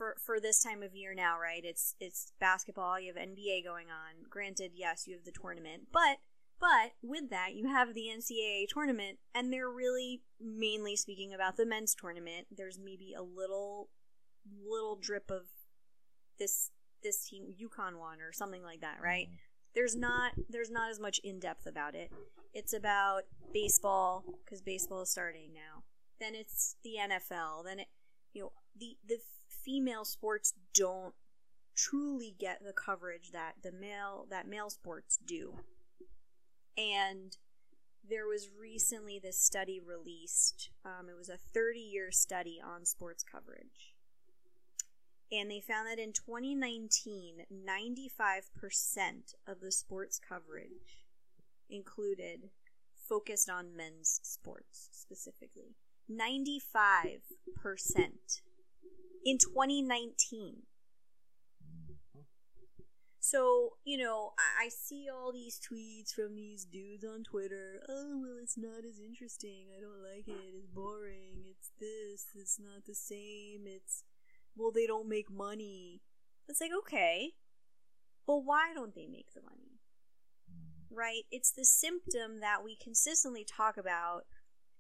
[0.01, 1.63] for for this time of year now, right?
[1.63, 2.99] It's it's basketball.
[2.99, 4.25] You have NBA going on.
[4.31, 6.17] Granted, yes, you have the tournament, but
[6.59, 11.67] but with that, you have the NCAA tournament, and they're really mainly speaking about the
[11.67, 12.47] men's tournament.
[12.51, 13.91] There's maybe a little
[14.67, 15.43] little drip of
[16.39, 16.71] this
[17.03, 19.27] this team UConn won or something like that, right?
[19.27, 19.37] Mm-hmm.
[19.75, 22.11] There's not there's not as much in depth about it.
[22.55, 25.85] It's about baseball because baseball is starting now.
[26.19, 27.65] Then it's the NFL.
[27.67, 27.89] Then it
[28.33, 29.19] you know the the
[29.51, 31.15] female sports don't
[31.77, 35.55] truly get the coverage that the male that male sports do.
[36.77, 37.37] And
[38.09, 40.71] there was recently this study released.
[40.85, 43.95] Um, it was a 30 year study on sports coverage.
[45.33, 51.05] And they found that in 2019, 95% of the sports coverage
[51.69, 52.51] included
[53.09, 55.77] focused on men's sports specifically.
[56.11, 57.21] 95%
[59.25, 60.63] in 2019.
[63.23, 67.83] So, you know, I, I, see all these tweets from these dudes on Twitter.
[67.87, 69.67] Oh, well, it's not as interesting.
[69.77, 70.55] I don't like it.
[70.57, 71.45] It's boring.
[71.49, 72.29] It's this.
[72.35, 73.67] It's not the same.
[73.67, 74.05] It's,
[74.57, 76.01] well, they don't make money.
[76.49, 77.35] It's like, okay.
[78.27, 79.81] But why don't they make the money?
[80.91, 81.23] Right?
[81.31, 84.23] It's the symptom that we consistently talk about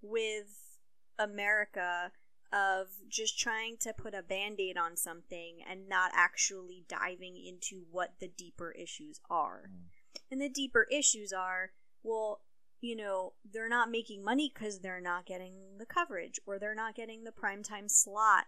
[0.02, 0.78] with
[1.18, 2.10] America
[2.52, 7.84] of just trying to put a band aid on something and not actually diving into
[7.90, 9.70] what the deeper issues are.
[9.70, 10.22] Mm.
[10.32, 11.70] And the deeper issues are
[12.02, 12.40] well,
[12.80, 16.94] you know, they're not making money because they're not getting the coverage or they're not
[16.94, 18.46] getting the primetime slot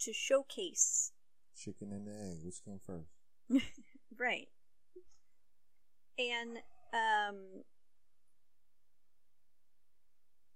[0.00, 1.12] to showcase.
[1.56, 3.10] Chicken and the egg, which came first?
[4.18, 4.48] right.
[6.18, 6.58] And,
[6.92, 7.64] um,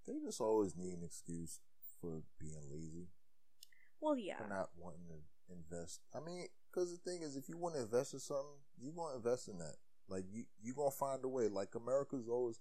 [0.07, 1.61] they just always need an excuse
[2.01, 3.09] for being lazy.
[4.01, 4.39] Well, yeah.
[4.39, 6.01] For not wanting to invest.
[6.15, 9.13] I mean, because the thing is, if you want to invest in something, you want
[9.13, 9.77] to invest in that.
[10.09, 11.49] Like you, you gonna find a way.
[11.49, 12.61] Like America's always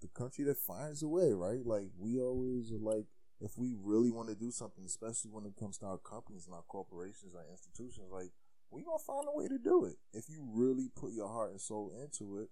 [0.00, 1.64] the country that finds a way, right?
[1.64, 3.06] Like we always are like,
[3.40, 6.54] if we really want to do something, especially when it comes to our companies and
[6.54, 8.30] our corporations, our institutions, like
[8.70, 9.96] we're gonna find a way to do it.
[10.12, 12.50] If you really put your heart and soul into it,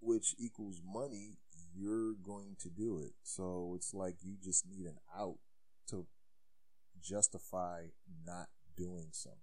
[0.00, 1.38] which equals money,
[1.76, 3.12] you're going to do it.
[3.22, 5.36] So it's like you just need an out
[5.88, 6.06] to
[7.02, 7.82] justify
[8.26, 9.40] not doing something.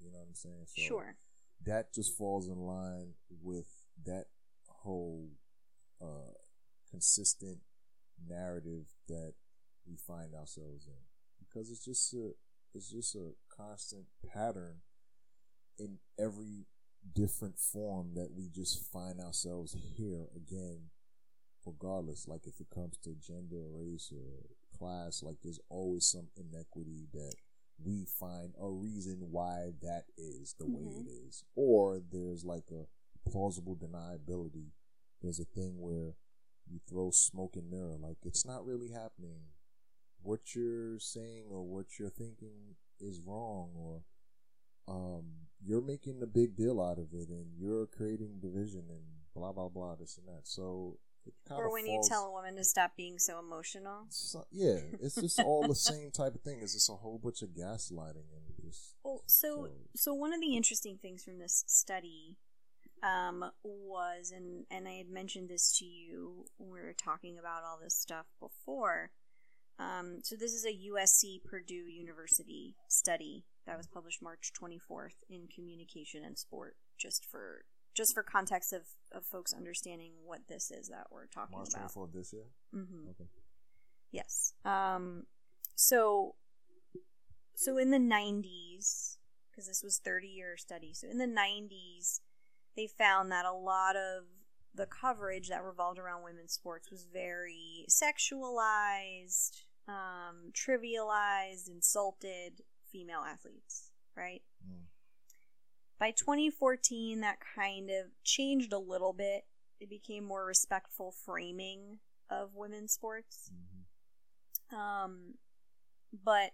[0.00, 0.66] You know what I'm saying?
[0.66, 1.16] So sure.
[1.64, 3.66] That just falls in line with
[4.04, 4.26] that
[4.66, 5.28] whole
[6.00, 6.34] uh,
[6.90, 7.58] consistent
[8.28, 9.34] narrative that
[9.88, 11.02] we find ourselves in
[11.38, 12.30] because it's just a
[12.74, 14.76] it's just a constant pattern
[15.78, 16.66] in every
[17.14, 20.90] different form that we just find ourselves here again
[21.66, 22.26] regardless.
[22.28, 24.46] Like if it comes to gender, race, or
[24.78, 27.34] class, like there's always some inequity that
[27.84, 30.74] we find a reason why that is the mm-hmm.
[30.74, 32.86] way it is, or there's like a
[33.30, 34.72] plausible deniability.
[35.22, 36.14] There's a thing where
[36.66, 39.40] you throw smoke and mirror, like it's not really happening.
[40.22, 44.02] What you're saying or what you're thinking is wrong, or
[44.88, 45.24] um,
[45.64, 49.02] you're making a big deal out of it, and you're creating division and
[49.34, 50.48] blah blah blah, this and that.
[50.48, 50.98] So
[51.50, 54.06] or when falls, you tell a woman to stop being so emotional.
[54.10, 56.60] So, yeah, it's just all the same type of thing.
[56.62, 58.94] It's just a whole bunch of gaslighting and just.
[59.02, 62.36] Well, so so, so one of the interesting things from this study
[63.02, 67.62] um, was, and and I had mentioned this to you when we were talking about
[67.64, 69.10] all this stuff before.
[69.78, 75.46] Um, so this is a USC Purdue University study that was published March 24th in
[75.54, 77.62] Communication and Sport, just for
[77.98, 78.82] just for context of,
[79.12, 81.80] of folks understanding what this is that we're talking March about.
[81.80, 82.44] March 24th this year?
[82.72, 83.10] Mm-hmm.
[83.10, 83.28] Okay.
[84.12, 84.54] Yes.
[84.64, 85.24] Um,
[85.74, 86.36] so,
[87.56, 89.16] so in the 90s,
[89.50, 92.20] because this was 30 year study, so in the 90s,
[92.76, 94.26] they found that a lot of
[94.72, 103.90] the coverage that revolved around women's sports was very sexualized, um, trivialized, insulted female athletes,
[104.16, 104.42] right?
[104.64, 104.84] Mm.
[105.98, 109.44] By 2014, that kind of changed a little bit.
[109.80, 111.98] It became more respectful framing
[112.30, 113.50] of women's sports.
[113.52, 114.76] Mm-hmm.
[114.76, 115.34] Um,
[116.24, 116.52] but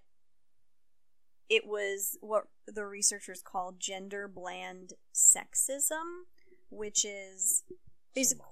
[1.48, 6.24] it was what the researchers call gender bland sexism,
[6.70, 7.64] which is
[8.14, 8.46] basically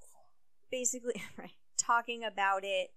[0.70, 2.90] basically right talking about it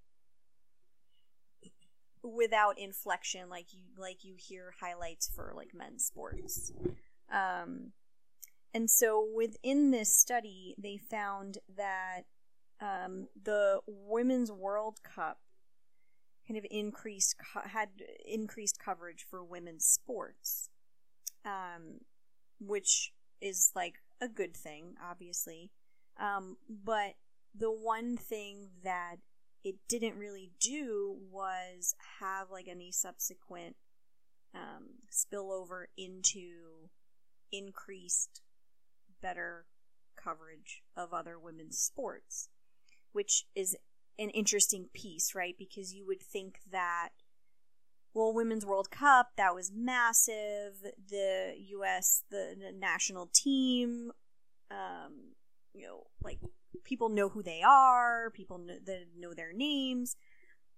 [2.23, 6.71] without inflection like you like you hear highlights for like men's sports
[7.31, 7.91] um,
[8.73, 12.23] and so within this study, they found that
[12.81, 15.39] um, the Women's World Cup
[16.47, 17.89] kind of increased co- had
[18.25, 20.69] increased coverage for women's sports,
[21.45, 22.01] um,
[22.59, 25.71] which is like a good thing, obviously.
[26.19, 27.15] Um, but
[27.57, 29.17] the one thing that
[29.63, 33.75] it didn't really do was have like any subsequent
[34.53, 36.74] um, spillover into
[37.51, 38.41] increased
[39.21, 39.65] better
[40.15, 42.49] coverage of other women's sports,
[43.12, 43.75] which is
[44.17, 45.55] an interesting piece, right?
[45.58, 47.10] Because you would think that,
[48.13, 50.75] well, Women's World Cup, that was massive.
[51.10, 54.12] The U.S., the, the national team,
[54.71, 55.34] um,
[55.73, 56.39] you know, like
[56.84, 58.77] people know who they are, people know,
[59.17, 60.15] know their names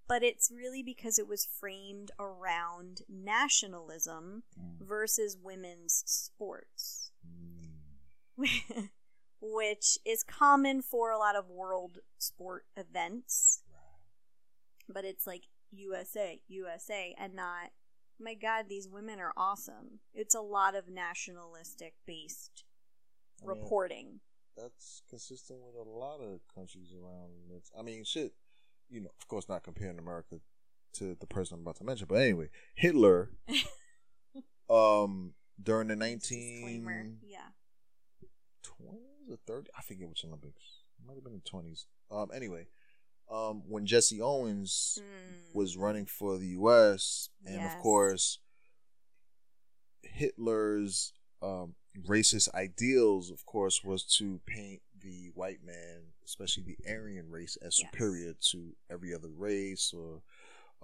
[0.08, 4.86] but it's really because it was framed around nationalism mm.
[4.86, 8.90] versus women's sports, mm.
[9.42, 13.64] which is common for a lot of world sport events.
[14.88, 17.72] But it's like USA, USA, and not,
[18.18, 20.00] my God, these women are awesome.
[20.14, 22.64] It's a lot of nationalistic based
[23.44, 24.20] I mean, reporting.
[24.56, 27.34] That's consistent with a lot of countries around.
[27.78, 28.32] I mean, shit
[28.90, 30.38] you know, of course, not comparing America
[30.94, 33.32] to the person I'm about to mention, but anyway, Hitler,
[34.70, 37.50] um, during the nineteen yeah
[38.64, 40.62] twenties or thirty, I forget which Olympics.
[41.00, 41.86] It might have been the twenties.
[42.10, 42.68] Um, anyway,
[43.32, 45.56] um, when Jesse Owens mm.
[45.56, 47.30] was running for the U.S.
[47.46, 47.74] and yes.
[47.74, 48.40] of course
[50.18, 51.76] Hitler's um,
[52.08, 57.80] racist ideals, of course, was to paint the white man, especially the Aryan race, as
[57.80, 57.90] yes.
[57.90, 60.22] superior to every other race or,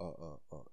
[0.00, 0.68] uh, uh, uh,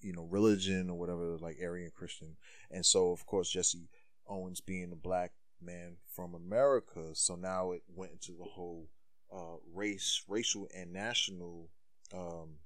[0.00, 2.36] you know, religion or whatever, like Aryan Christian.
[2.70, 3.88] And so, of course, Jesse
[4.28, 8.88] Owens being a black man from America, so now it went into the whole
[9.34, 11.68] uh, race, racial, and national
[12.14, 12.58] um,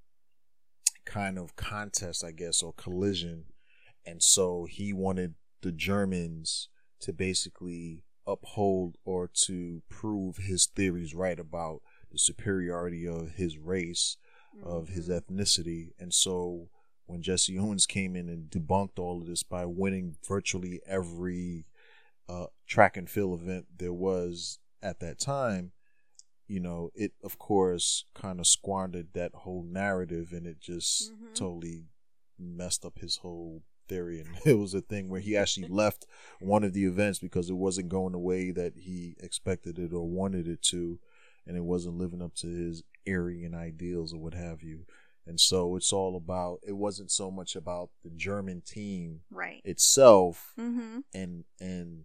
[1.04, 3.44] kind of contest, I guess, or collision.
[4.06, 6.68] And so he wanted the Germans
[7.00, 14.16] to basically uphold or to prove his theories right about the superiority of his race,
[14.56, 14.68] mm-hmm.
[14.68, 15.34] of his mm-hmm.
[15.34, 15.92] ethnicity.
[15.98, 16.68] And so
[17.06, 21.66] when Jesse Owens came in and debunked all of this by winning virtually every
[22.28, 25.72] uh, track and field event there was at that time,
[26.46, 31.32] you know, it of course kind of squandered that whole narrative and it just mm-hmm.
[31.34, 31.84] totally
[32.38, 36.06] messed up his whole theory, and it was a thing where he actually left
[36.40, 40.08] one of the events because it wasn't going the way that he expected it or
[40.08, 40.98] wanted it to,
[41.46, 44.86] and it wasn't living up to his Aryan ideals or what have you.
[45.26, 46.60] And so it's all about.
[46.66, 49.62] It wasn't so much about the German team right.
[49.64, 50.98] itself, mm-hmm.
[51.14, 52.04] and and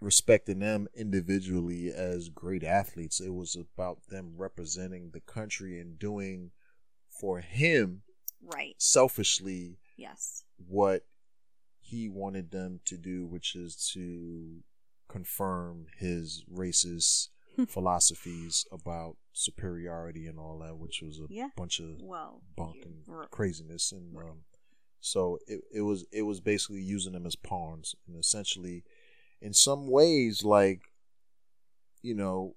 [0.00, 3.20] respecting them individually as great athletes.
[3.20, 6.52] It was about them representing the country and doing
[7.10, 8.02] for him
[8.42, 10.44] right selfishly Yes.
[10.56, 11.06] What
[11.80, 14.62] he wanted them to do, which is to
[15.08, 17.28] confirm his racist
[17.68, 21.48] philosophies about superiority and all that, which was a Yeah.
[21.56, 24.30] bunch of well, bunk and r- craziness and Right.
[24.30, 24.44] um
[25.02, 28.84] so it, it was it was basically using them as pawns and essentially
[29.40, 30.82] in some ways like
[32.02, 32.54] you know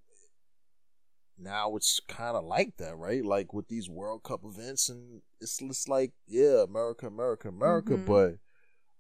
[1.38, 5.58] now it's kind of like that right like with these world cup events and it's
[5.58, 8.06] just like yeah america america america Mhm.
[8.06, 8.36] but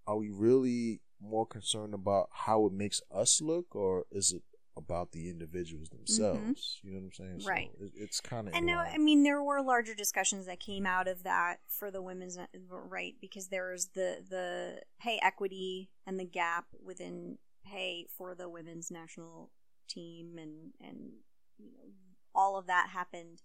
[0.07, 4.41] are we really more concerned about how it makes us look or is it
[4.75, 7.47] about the individuals themselves you know what i'm saying Mm-hmm.
[7.47, 7.69] Right.
[7.79, 10.85] so it, it's kind of And no, I mean there were larger discussions that came
[10.87, 16.19] out of that for the women's right because there was the the pay equity and
[16.19, 19.51] the gap within pay for the women's national
[19.87, 21.11] team and and
[21.59, 21.93] you know
[22.35, 23.41] all of that happened.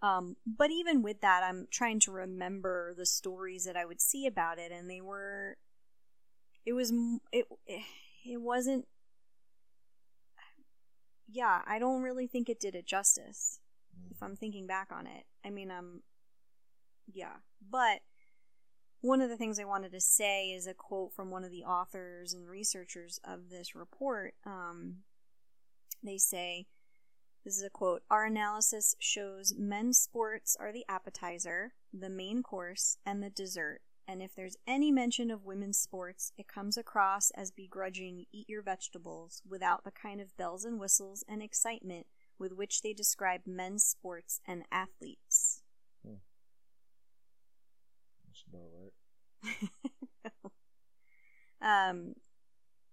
[0.00, 4.26] Um, but even with that, I'm trying to remember the stories that I would see
[4.26, 5.56] about it, and they were,
[6.64, 6.92] it was,
[7.32, 8.86] it, it wasn't.
[11.30, 13.60] Yeah, I don't really think it did it justice
[14.10, 15.24] if I'm thinking back on it.
[15.44, 16.02] I mean, um,
[17.12, 17.36] yeah.
[17.68, 18.00] But
[19.00, 21.64] one of the things I wanted to say is a quote from one of the
[21.64, 24.34] authors and researchers of this report.
[24.46, 24.98] Um,
[26.02, 26.66] they say,
[27.44, 32.98] this is a quote Our analysis shows men's sports are the appetizer, the main course,
[33.06, 33.80] and the dessert.
[34.06, 38.62] And if there's any mention of women's sports, it comes across as begrudging eat your
[38.62, 42.06] vegetables without the kind of bells and whistles and excitement
[42.38, 45.62] with which they describe men's sports and athletes.
[48.26, 50.50] That's about right.
[51.90, 52.14] um,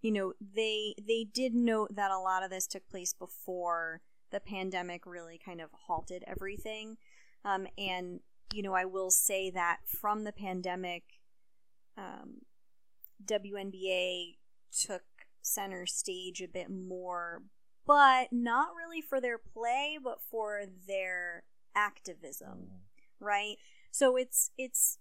[0.02, 4.02] you know, they they did note that a lot of this took place before
[4.36, 6.98] the pandemic really kind of halted everything.
[7.46, 8.20] Um, and
[8.54, 11.04] you know, I will say that from the pandemic,
[11.98, 12.42] um,
[13.26, 14.36] WNBA
[14.72, 15.04] took
[15.42, 17.44] center stage a bit more,
[17.88, 21.44] but not really for their play, but for their
[21.76, 22.70] activism
[23.20, 23.58] right
[23.92, 24.98] so it's it's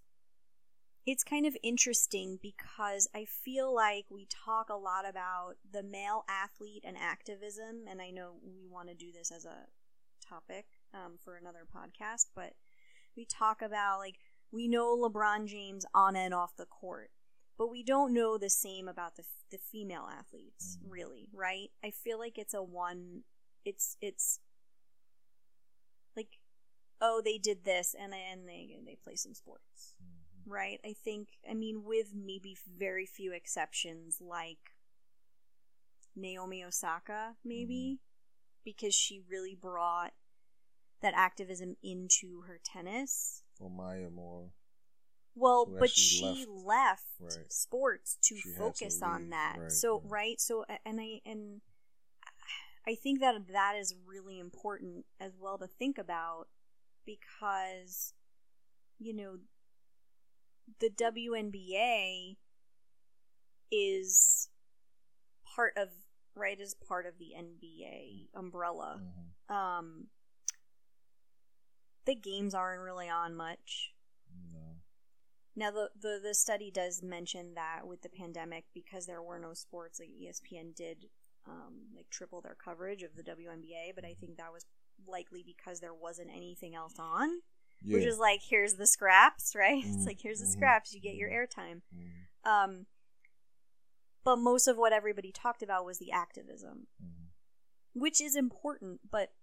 [1.05, 6.23] it's kind of interesting because i feel like we talk a lot about the male
[6.29, 9.67] athlete and activism and i know we want to do this as a
[10.27, 12.53] topic um, for another podcast but
[13.15, 14.15] we talk about like
[14.51, 17.11] we know lebron james on and off the court
[17.57, 20.91] but we don't know the same about the, the female athletes Mhm.
[20.91, 23.21] really right i feel like it's a one
[23.63, 24.39] it's it's
[26.15, 26.39] like
[27.01, 30.14] oh they did this and and they they play some sports Mhm.
[30.47, 34.75] Right i think i mean with maybe very few exceptions like
[36.15, 38.63] naomi osaka maybe mm-hmm.
[38.63, 40.11] because she really brought
[41.01, 44.49] that activism into her tennis Or Maya Moore.
[45.35, 46.65] well but she left.
[46.65, 47.51] left, Right.
[47.51, 50.09] sports to She had to focus on that right, so yeah.
[50.11, 51.61] right so and i and
[52.87, 56.47] i think that that is really important as well to think about
[57.05, 58.13] because
[58.99, 59.37] you know
[60.79, 62.37] the WNBA
[63.71, 64.49] is
[65.55, 65.89] part of
[66.35, 69.01] right is part of the NBA umbrella.
[69.01, 69.53] Mhm.
[69.55, 70.07] Um
[72.05, 73.93] the games aren't really on much.
[74.53, 74.77] No.
[75.55, 79.53] Now the, the the study does mention that with the pandemic because there were no
[79.53, 81.05] sports like ESPN did
[81.47, 84.65] um, like triple their coverage of the WNBA, but I think that was
[85.07, 87.41] likely because there wasn't anything else on.
[87.83, 87.97] Yeah.
[87.97, 89.83] Which is like here's the scraps, right?
[89.83, 91.33] Mhm, It's like here's the mhm, scraps, you get your mhm.
[91.47, 91.81] airtime.
[91.95, 92.49] Mhm.
[92.49, 92.85] Um
[94.23, 97.27] but most of what everybody talked about was the activism, Mhm.
[97.93, 99.33] which is important, but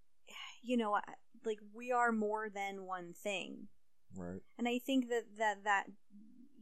[0.63, 0.99] you know,
[1.45, 3.69] like we are more than one thing.
[4.15, 4.43] Right.
[4.59, 5.87] And I think that that that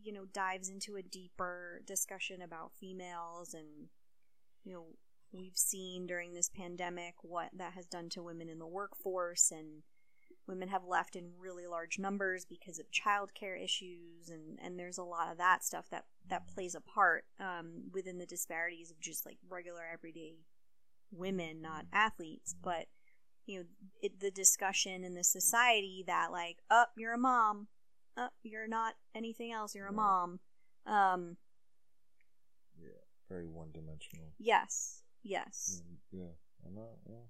[0.02, 3.88] you know dives into a deeper discussion about females and
[4.64, 4.86] you know
[5.32, 9.82] we've seen during this pandemic what that has done to women in the workforce and
[10.46, 15.02] women have left in really large numbers because of childcare issues and and there's a
[15.04, 19.24] lot of that stuff that that plays a part um, within the disparities of just
[19.26, 20.34] like regular everyday
[21.12, 22.86] women not athletes but
[23.46, 23.64] you know
[24.00, 27.66] it, the discussion in the society that like oh you're a mom
[28.16, 30.38] oh you're not anything else you're a mom
[30.86, 31.36] um
[32.80, 32.88] Yeah.
[33.28, 34.32] Very one dimensional.
[34.38, 36.34] yes yes Yeah.
[36.66, 36.98] I know.
[37.08, 37.24] Yeah.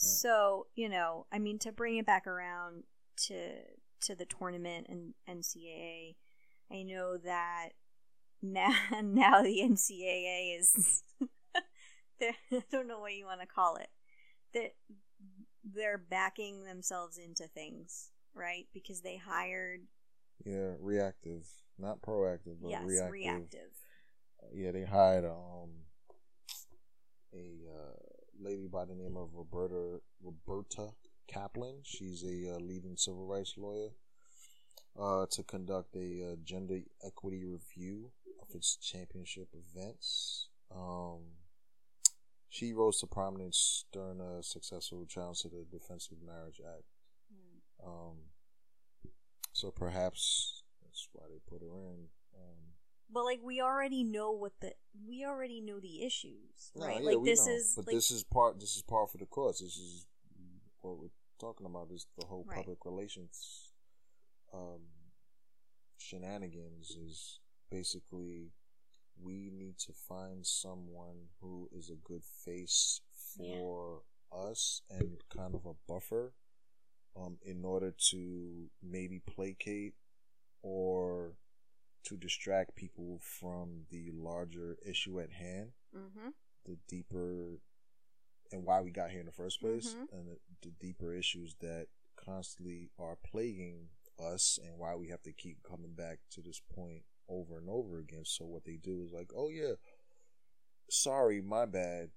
[0.00, 2.84] So you know i mean to bring it back around
[3.26, 3.56] to
[4.02, 6.14] to the tournament and ncaa
[6.72, 7.70] i know that
[8.42, 11.02] now now the ncaa is
[12.22, 13.88] i don't know what you want to call it
[14.54, 14.74] that
[15.74, 19.80] they're backing themselves into things right because they hired
[20.44, 20.72] Yeah.
[20.80, 21.46] Reactive,
[21.78, 23.12] not proactive, but yes reactive.
[23.12, 23.72] reactive
[24.54, 25.70] Yeah, they hired um
[27.34, 27.60] a
[28.40, 30.90] lady by the name of Roberta Roberta
[31.28, 31.80] Kaplan.
[31.84, 33.90] She's a uh, leading civil rights lawyer.
[34.98, 38.10] Uh, to conduct a uh, gender equity review
[38.42, 40.48] of its championship events.
[40.74, 41.20] Um,
[42.48, 46.82] she rose to prominence during a successful challenge to the Defense of Marriage Act.
[47.32, 47.86] Mm.
[47.86, 48.16] Um,
[49.52, 52.08] so perhaps that's why they put her in.
[53.12, 54.72] But like we already know what the
[55.06, 57.00] we already know the issues, right?
[57.00, 57.52] yeah, like this know.
[57.52, 59.60] is but like, this is part this is part for the course.
[59.60, 60.06] This is
[60.80, 61.08] what we're
[61.40, 62.56] talking about is the whole right.
[62.56, 63.70] public relations
[64.52, 64.80] um,
[65.98, 67.40] shenanigans is
[67.70, 68.52] basically
[69.22, 73.00] we need to find someone who is a good face
[73.36, 74.02] for
[74.32, 74.50] yeah.
[74.50, 76.32] us and kind of a buffer
[77.16, 79.94] um, in order to maybe placate
[80.62, 81.32] or
[82.04, 86.30] to distract people from the larger issue at hand, mm-hmm.
[86.66, 87.60] the deeper
[88.52, 90.16] and why we got here in the first place, mm-hmm.
[90.16, 91.86] and the, the deeper issues that
[92.16, 93.88] constantly are plaguing
[94.20, 97.98] us and why we have to keep coming back to this point over and over
[97.98, 98.24] again.
[98.24, 99.74] So what they do is like, oh yeah,
[100.90, 102.10] sorry, my bad.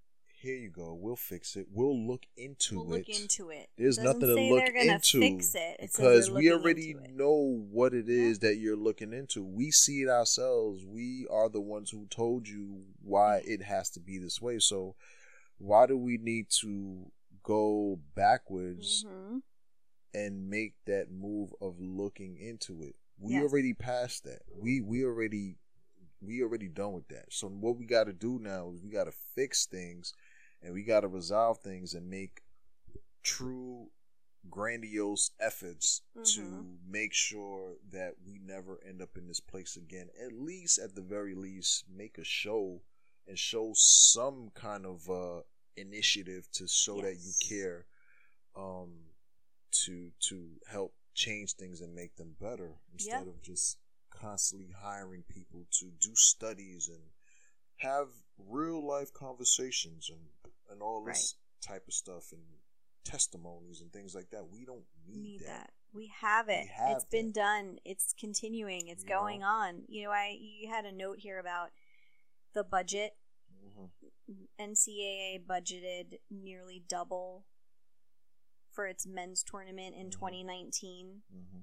[0.44, 0.94] Here you go.
[0.94, 1.68] We'll fix it.
[1.72, 3.08] We'll look into we'll it.
[3.08, 3.70] Look into it.
[3.78, 5.78] There's nothing to look into fix it.
[5.80, 8.50] it because we already know what it is yeah.
[8.50, 9.42] that you're looking into.
[9.42, 10.86] We see it ourselves.
[10.86, 14.60] We are the ones who told you why it has to be this way.
[14.60, 14.96] So
[15.60, 17.10] why do we need to
[17.42, 19.38] go backwards mm-hmm
[20.14, 22.96] and make that move of looking into it.
[23.20, 23.44] We yes.
[23.44, 24.42] already passed that.
[24.56, 25.58] We we already
[26.22, 27.26] we already done with that.
[27.30, 30.14] So what we got to do now is we got to fix things
[30.64, 32.42] and we got to resolve things and make
[33.22, 33.88] true
[34.50, 36.24] grandiose efforts mm-hmm.
[36.24, 40.08] to make sure that we never end up in this place again.
[40.24, 42.82] At least at the very least make a show
[43.28, 45.42] and show some kind of uh
[45.76, 47.06] initiative to show yes.
[47.06, 47.86] that you care
[48.56, 48.92] um
[49.72, 53.28] to to help change things and make them better instead yep.
[53.28, 53.78] of just
[54.12, 57.02] constantly hiring people to do studies and
[57.78, 58.08] have
[58.38, 60.20] real life conversations and
[60.74, 61.36] and all this
[61.70, 61.76] right.
[61.76, 62.42] type of stuff and
[63.06, 64.46] testimonies and things like that.
[64.52, 65.48] We don't need, need that.
[65.48, 65.70] that.
[65.94, 66.64] We have it.
[66.64, 67.12] We have it's that.
[67.12, 67.78] been done.
[67.86, 68.88] It's continuing.
[68.88, 69.48] It's you going know?
[69.48, 69.84] on.
[69.88, 71.70] You know, I you had a note here about
[72.54, 73.12] the budget.
[73.66, 74.34] Mm-hmm.
[74.60, 77.46] NCAA budgeted nearly double
[78.72, 80.20] for its men's tournament in mm-hmm.
[80.20, 81.22] 2019.
[81.34, 81.60] Mm-hmm.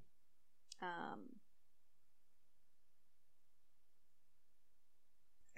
[0.83, 1.21] Um,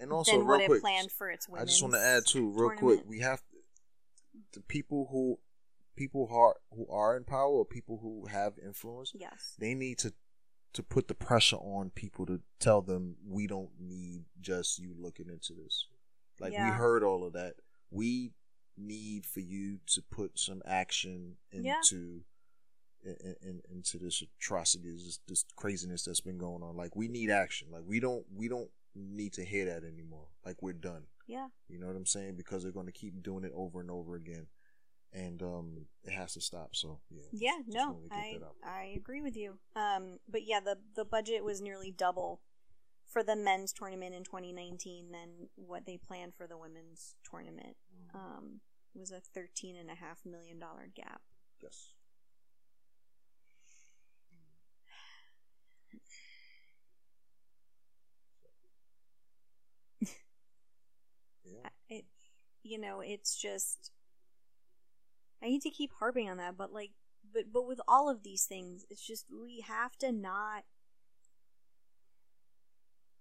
[0.03, 1.63] and also, real what quick, it planned for its women.
[1.63, 2.79] I just want to add too, real tournament.
[2.79, 3.01] quick.
[3.09, 3.41] We have
[4.53, 5.39] the people who
[5.97, 9.13] people who are who are in power or people who have influence.
[9.15, 10.13] Yes, they need to
[10.73, 15.29] to put the pressure on people to tell them we don't need just you looking
[15.29, 15.87] into this.
[16.41, 16.71] Like yeah.
[16.71, 17.55] we heard all of that.
[17.91, 18.33] We
[18.77, 22.23] need for you to put some action into
[23.05, 23.13] yeah.
[23.21, 26.77] in, in, into this atrocity, this, this craziness that's been going on.
[26.77, 27.69] Like we need action.
[27.71, 30.29] Like we don't we don't need to hear that anymore.
[30.45, 31.05] Like we're done.
[31.27, 31.49] Yeah.
[31.69, 32.37] You know what I'm saying?
[32.37, 34.47] Because they're going to keep doing it over and over again.
[35.15, 36.75] And um, it has to stop.
[36.75, 37.23] So yeah.
[37.33, 39.59] Yeah, just, no, I I agree with you.
[39.77, 42.41] Um, but yeah, the the budget was nearly double
[43.07, 47.77] for the men's tournament in 2019 than what they planned for the women's tournament.
[47.95, 48.19] Mm-hmm.
[48.19, 48.61] Um,
[48.95, 51.23] was a 13 and a half million dollar gap.
[51.63, 51.93] Yes.
[61.89, 62.05] It,
[62.63, 63.91] you know, it's just.
[65.43, 66.93] I hate to keep harping on that, but like,
[67.33, 70.65] but but with all of these things, it's just we have to not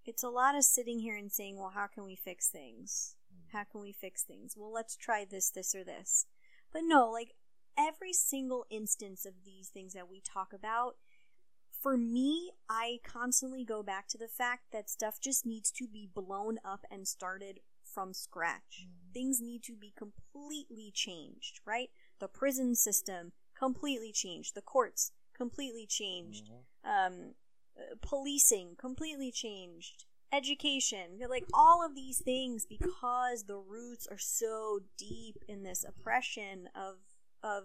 [0.04, 3.16] it's a lot of sitting here and saying, well, how can we fix things?
[3.32, 3.52] Mm.
[3.52, 4.54] How can we fix things?
[4.56, 6.26] Well, let's try this, this, or this.
[6.72, 7.34] But no, like
[7.78, 10.96] every single instance of these things that we talk about,
[11.70, 16.08] for me, I constantly go back to the fact that stuff just needs to be
[16.12, 17.60] blown up and started
[17.92, 18.84] from scratch.
[18.84, 19.12] Mm-hmm.
[19.12, 21.90] Things need to be completely changed, right?
[22.20, 24.54] The prison system completely changed.
[24.54, 26.50] The courts completely changed.
[26.84, 27.14] Mm-hmm.
[27.14, 27.34] Um,
[27.76, 34.80] uh, policing completely changed education like all of these things because the roots are so
[34.98, 36.96] deep in this oppression of
[37.42, 37.64] of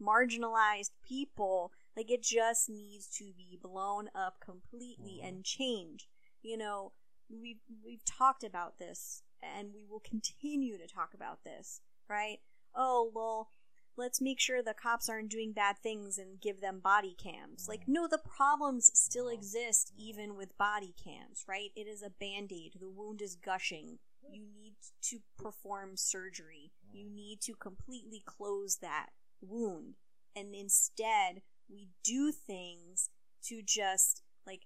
[0.00, 5.28] marginalized people like it just needs to be blown up completely mm-hmm.
[5.28, 6.06] and changed
[6.42, 6.92] you know
[7.28, 9.22] we've we've talked about this
[9.58, 12.38] and we will continue to talk about this right
[12.74, 13.48] oh well
[13.96, 17.66] let's make sure the cops aren't doing bad things and give them body cams.
[17.68, 21.70] Like, no, the problems still exist even with body cams, right?
[21.76, 22.72] It is a band aid.
[22.80, 23.98] The wound is gushing.
[24.30, 26.72] You need to perform surgery.
[26.90, 26.98] Mm.
[26.98, 29.94] You need to completely close that wound.
[30.34, 33.10] And instead, we do things
[33.44, 34.62] to just like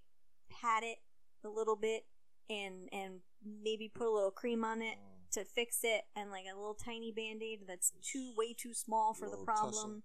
[0.51, 0.99] pat it
[1.45, 2.05] a little bit
[2.51, 3.21] and and
[3.63, 5.31] maybe put a little cream on it Mm.
[5.33, 9.29] to fix it and like a little tiny band-aid that's too way too small for
[9.29, 10.03] the problem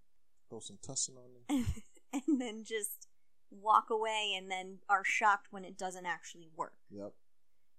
[0.50, 1.66] Throw some tussin on it.
[2.14, 3.08] and, then just
[3.50, 7.14] walk away and then are shocked when it doesn't actually work Yep.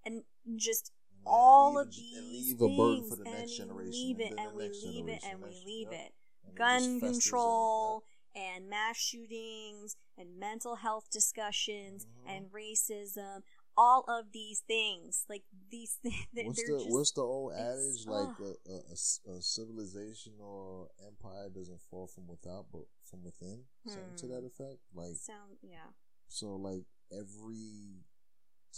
[0.07, 0.23] and
[0.57, 3.57] just And all leave of these and leave a burden for the and next we
[3.59, 3.93] generation.
[3.93, 6.01] leave it and we leave it and we leave yep.
[6.07, 6.15] it
[6.47, 8.05] And gun just festers in it, control
[8.37, 12.31] and mass shootings and mental health discussions Mhm.
[12.37, 13.43] and racism
[13.77, 16.47] all of these things like these things.
[16.47, 18.07] What's the just What's the old adage?
[18.07, 22.83] Like A a, a, a s- a civilization or empire doesn't fall from without, but
[23.11, 23.65] from within.
[23.87, 24.33] Something to Hmm.
[24.33, 24.79] that effect.
[24.95, 25.91] Like sound yeah
[26.29, 28.05] So like every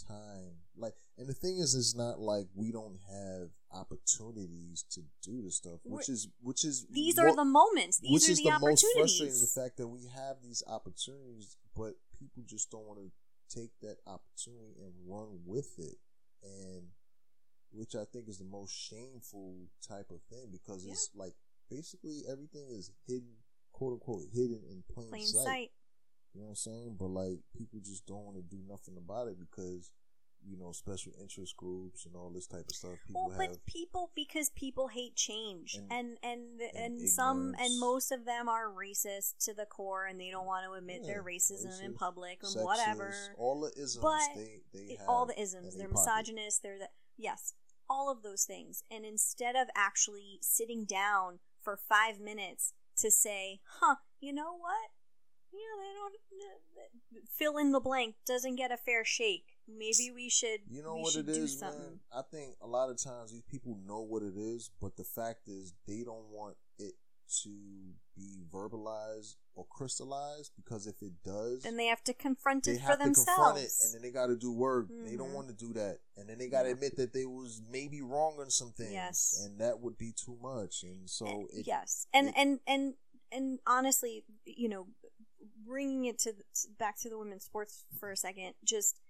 [0.07, 5.41] time, like, and the thing is, it's not like we don't have opportunities to do
[5.41, 8.31] the stuff, which We're- is which is these what- are the moments these which are
[8.33, 12.43] is the, the, most frustrating is the fact that we have these opportunities, but people
[12.45, 13.11] just don't want to
[13.49, 15.97] take that opportunity and run with it,
[16.43, 16.87] and
[17.71, 21.33] which I think is the most shameful type of thing because it's like
[21.69, 23.35] basically everything is hidden,
[23.73, 25.45] quote unquote, hidden in plain, plain sight.
[25.45, 25.71] sight
[26.33, 26.95] You know what I'm saying?
[26.99, 29.91] But like people just don't want to do nothing about it because
[30.49, 32.97] you know special interest groups and all this type of stuff.
[33.05, 37.55] People well, have but people because people hate change, And- and and and, and some
[37.59, 41.03] and most of them are racist to the core, and they don't want to admit
[41.03, 43.13] their Yeah, racism in public and sexist, whatever.
[43.37, 46.79] all the isms But they they It- have all the isms, they're their misogynist, they're
[46.79, 47.53] the yes,
[47.89, 48.83] all of those things.
[48.89, 54.91] And instead of actually sitting down for five minutes to say, "Huh, you know what?
[55.51, 59.56] Yeah, they don't fill in the blank doesn't get a fair shake.
[59.67, 60.61] Maybe we should.
[60.69, 61.99] You know what it is, man.
[62.11, 65.47] I think a lot of times these people know what it is, but the fact
[65.47, 66.93] is they don't want it
[67.43, 67.49] to
[68.15, 72.93] be verbalized or crystallized because if it does, Then they have to confront it for
[72.93, 73.25] to themselves.
[73.25, 74.87] confront it, and then they got to do work.
[74.89, 75.33] They don't Mhm.
[75.33, 76.75] want to do that, and then they got to Yeah.
[76.75, 79.37] admit that they was maybe wrong on some things, Yes.
[79.43, 80.83] and that would be too much.
[80.83, 82.95] And so, Uh, it, yes, and it- and and
[83.29, 84.87] and honestly, you know,
[85.65, 86.33] bringing it to
[86.77, 89.01] back to the women's sports for a second, just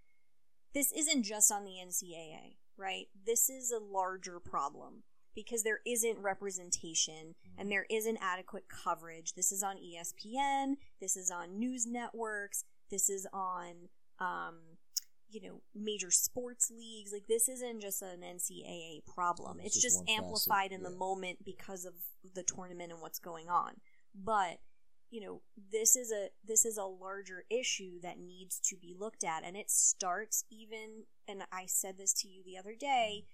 [0.74, 3.08] this isn't just on the NCAA, right?
[3.26, 5.04] This is a larger problem
[5.36, 9.34] because there isn't representation and there isn't adequate coverage.
[9.34, 10.76] This is on ESPN.
[11.00, 12.64] This is on news networks.
[12.90, 13.90] This is on.
[14.20, 14.56] Um,
[15.30, 17.12] you know, major sports leagues.
[17.12, 19.60] Like this isn't just an NCAA problem.
[19.60, 21.94] It's It's, just just, one facet, amplified in the moment because of
[22.34, 23.74] the tournament and what's going on.
[24.16, 24.60] But
[25.10, 25.42] you know,
[25.72, 29.56] this is a this is a larger issue that needs to be looked at, and
[29.56, 31.04] it starts even.
[31.28, 33.26] And I said this to you the other day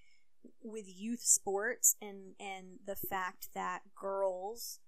[0.62, 4.80] with youth sports and and the fact that girls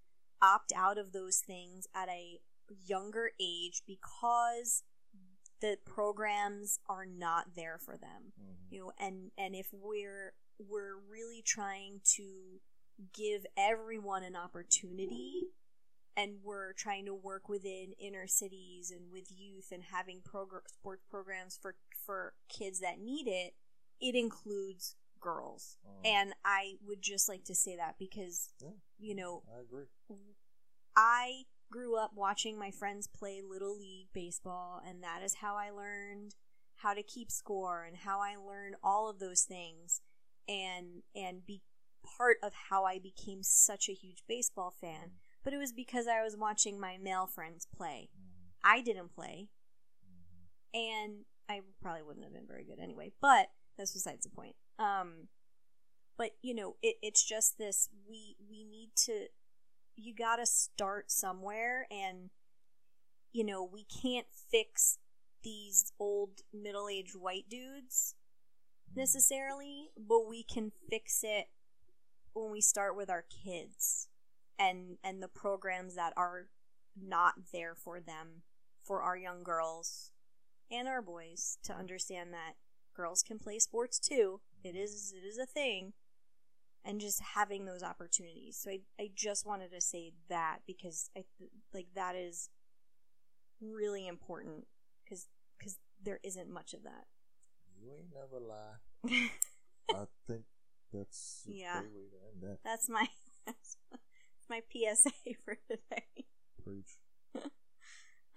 [0.42, 2.40] opt out of those things at a
[2.86, 4.84] younger age because
[5.62, 8.56] the programs are not there for them Mhm.
[8.70, 12.60] you know and and if we're we're really trying to
[13.14, 15.48] give everyone an opportunity
[16.18, 21.04] and we're trying to work within inner cities and with youth and having progr- sports
[21.10, 23.54] programs for for kids that need it
[24.00, 26.06] it includes girls Mhm.
[26.06, 28.72] and i would just like to say that because Yeah.
[29.00, 29.86] you know I agree.
[30.96, 35.72] I grew up watching my friends play little league baseball, and that is how I
[35.72, 36.36] learned
[36.78, 40.02] how to keep score and how I learned all of those things,
[40.48, 41.62] and and be
[42.04, 45.20] part of how I became such a huge baseball fan.
[45.46, 48.10] But it was because I was watching my male friends play.
[48.64, 49.50] I didn't play,
[50.74, 53.12] and I probably wouldn't have been very good anyway.
[53.22, 54.56] But that's besides the point.
[54.80, 55.28] Um,
[56.18, 57.90] but you know, it, it's just this.
[58.10, 59.28] We we need to.
[59.96, 62.32] You got to start somewhere, and
[63.32, 64.98] you know we can't fix
[65.44, 68.16] these old middle aged white dudes
[68.96, 71.50] necessarily, but we can fix it
[72.34, 74.08] when we start with our kids
[74.60, 76.48] and and the programs that are
[77.00, 78.44] not there for them
[78.84, 80.12] for our young girls
[80.72, 82.54] and our boys to understand that
[82.96, 84.42] girls can play sports too.
[84.64, 85.94] It is it is a thing.
[86.88, 88.58] And just having those opportunities.
[88.62, 91.24] So I, I just wanted to say that because I
[91.74, 92.50] like that is
[93.62, 94.68] really important
[95.04, 95.28] because
[95.58, 97.06] because there isn't much of that.
[97.82, 98.78] You ain't never lie.
[99.94, 100.44] I think
[100.94, 101.80] that's a Yeah.
[101.80, 102.60] great way to end that.
[102.64, 103.08] That's my
[104.50, 105.12] my PSA
[105.46, 106.26] for today.
[106.64, 106.98] Preach.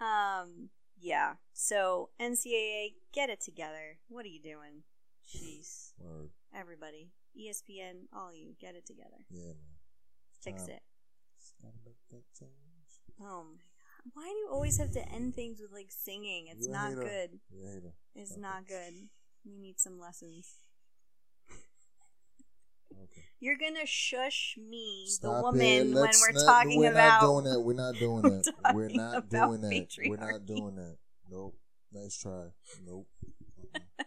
[0.01, 1.33] Um, yeah.
[1.51, 3.97] So NCAA, get it together.
[4.07, 4.83] What are you doing?
[5.27, 6.29] Jeez, Word.
[6.55, 9.25] everybody, ESPN, all you, get it together.
[9.29, 9.75] Yeah, man.
[10.41, 10.81] Fix it.
[11.61, 12.51] Gotta make that change.
[13.21, 14.11] Oh my god.
[14.13, 16.47] Why do you always have to end things with like singing?
[16.49, 17.01] It's a not hater.
[17.01, 17.39] good.
[17.51, 17.93] You a hater.
[18.15, 18.93] It's not good.
[19.45, 20.47] We need some lessons.
[22.91, 23.21] Okay.
[23.39, 27.21] You're gonna shush me, the woman, when we're not- talking we're about.
[27.21, 27.59] not doing that.
[27.61, 28.73] We're not doing that.
[28.73, 29.87] We're not doing that.
[30.07, 30.97] We're not doing that.
[31.29, 31.55] Nope.
[31.91, 32.47] Nice try.
[32.85, 33.07] Nope.
[33.75, 34.01] Uh-uh.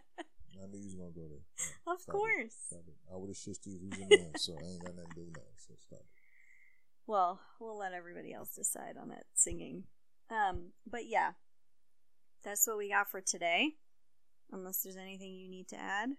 [0.63, 1.43] I knew you was gonna go there.
[1.87, 2.19] No, Of stop it.
[2.19, 2.55] course.
[2.67, 2.95] Stop it.
[3.13, 5.25] I would have shit you who's a man, so I ain't got nothing to do
[5.25, 5.51] with that.
[5.57, 6.07] So stop it.
[7.07, 9.85] Well, we'll let everybody else decide on that singing.
[10.31, 11.33] Um, but yeah,
[12.45, 13.71] that's what we got for today.
[14.53, 16.11] Unless there's anything you need to add.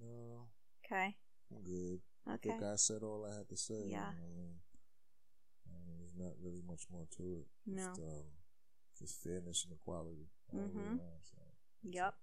[0.00, 0.46] No,
[0.86, 1.16] Okay.
[1.52, 2.00] I'm good.
[2.26, 2.50] I Okay.
[2.50, 3.88] think I said all I had to say.
[3.88, 4.08] Yeah.
[4.08, 4.60] I mean,
[5.66, 7.46] I mean, there's not really much more to it.
[7.66, 7.86] No.
[7.88, 8.24] Just, um,
[8.98, 10.28] just fairness and equality.
[10.52, 10.98] all the way Mhm.
[10.98, 11.38] around, so.
[11.84, 12.14] Yep.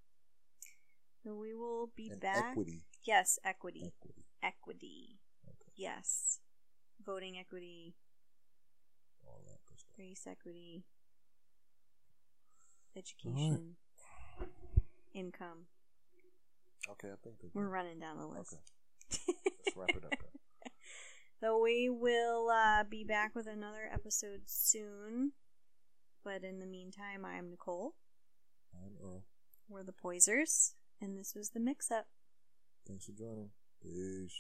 [1.24, 2.52] So we will be And back.
[2.52, 2.84] equity.
[3.04, 3.84] Yes, equity.
[3.86, 4.26] Equity.
[4.44, 5.20] Equity.
[5.48, 5.72] Okay.
[5.76, 6.40] Yes.
[7.00, 7.96] Voting equity,
[9.26, 9.98] All that good stuff.
[9.98, 10.84] race equity,
[12.96, 13.78] education,
[15.14, 15.68] income.
[16.90, 18.54] Okay, I think We're running down the list.
[18.54, 18.62] Okay.
[19.12, 20.10] Let's wrap it up.
[20.12, 20.20] Then.
[21.40, 25.34] So we will uh, be back with another episode soon.
[26.24, 27.94] But in the meantime, I'm Nicole.
[28.74, 29.24] I'm Earl.
[29.70, 32.08] We're the Poisers, and this was the mix up.
[32.88, 33.52] Thanks for joining.
[33.84, 34.34] Peace.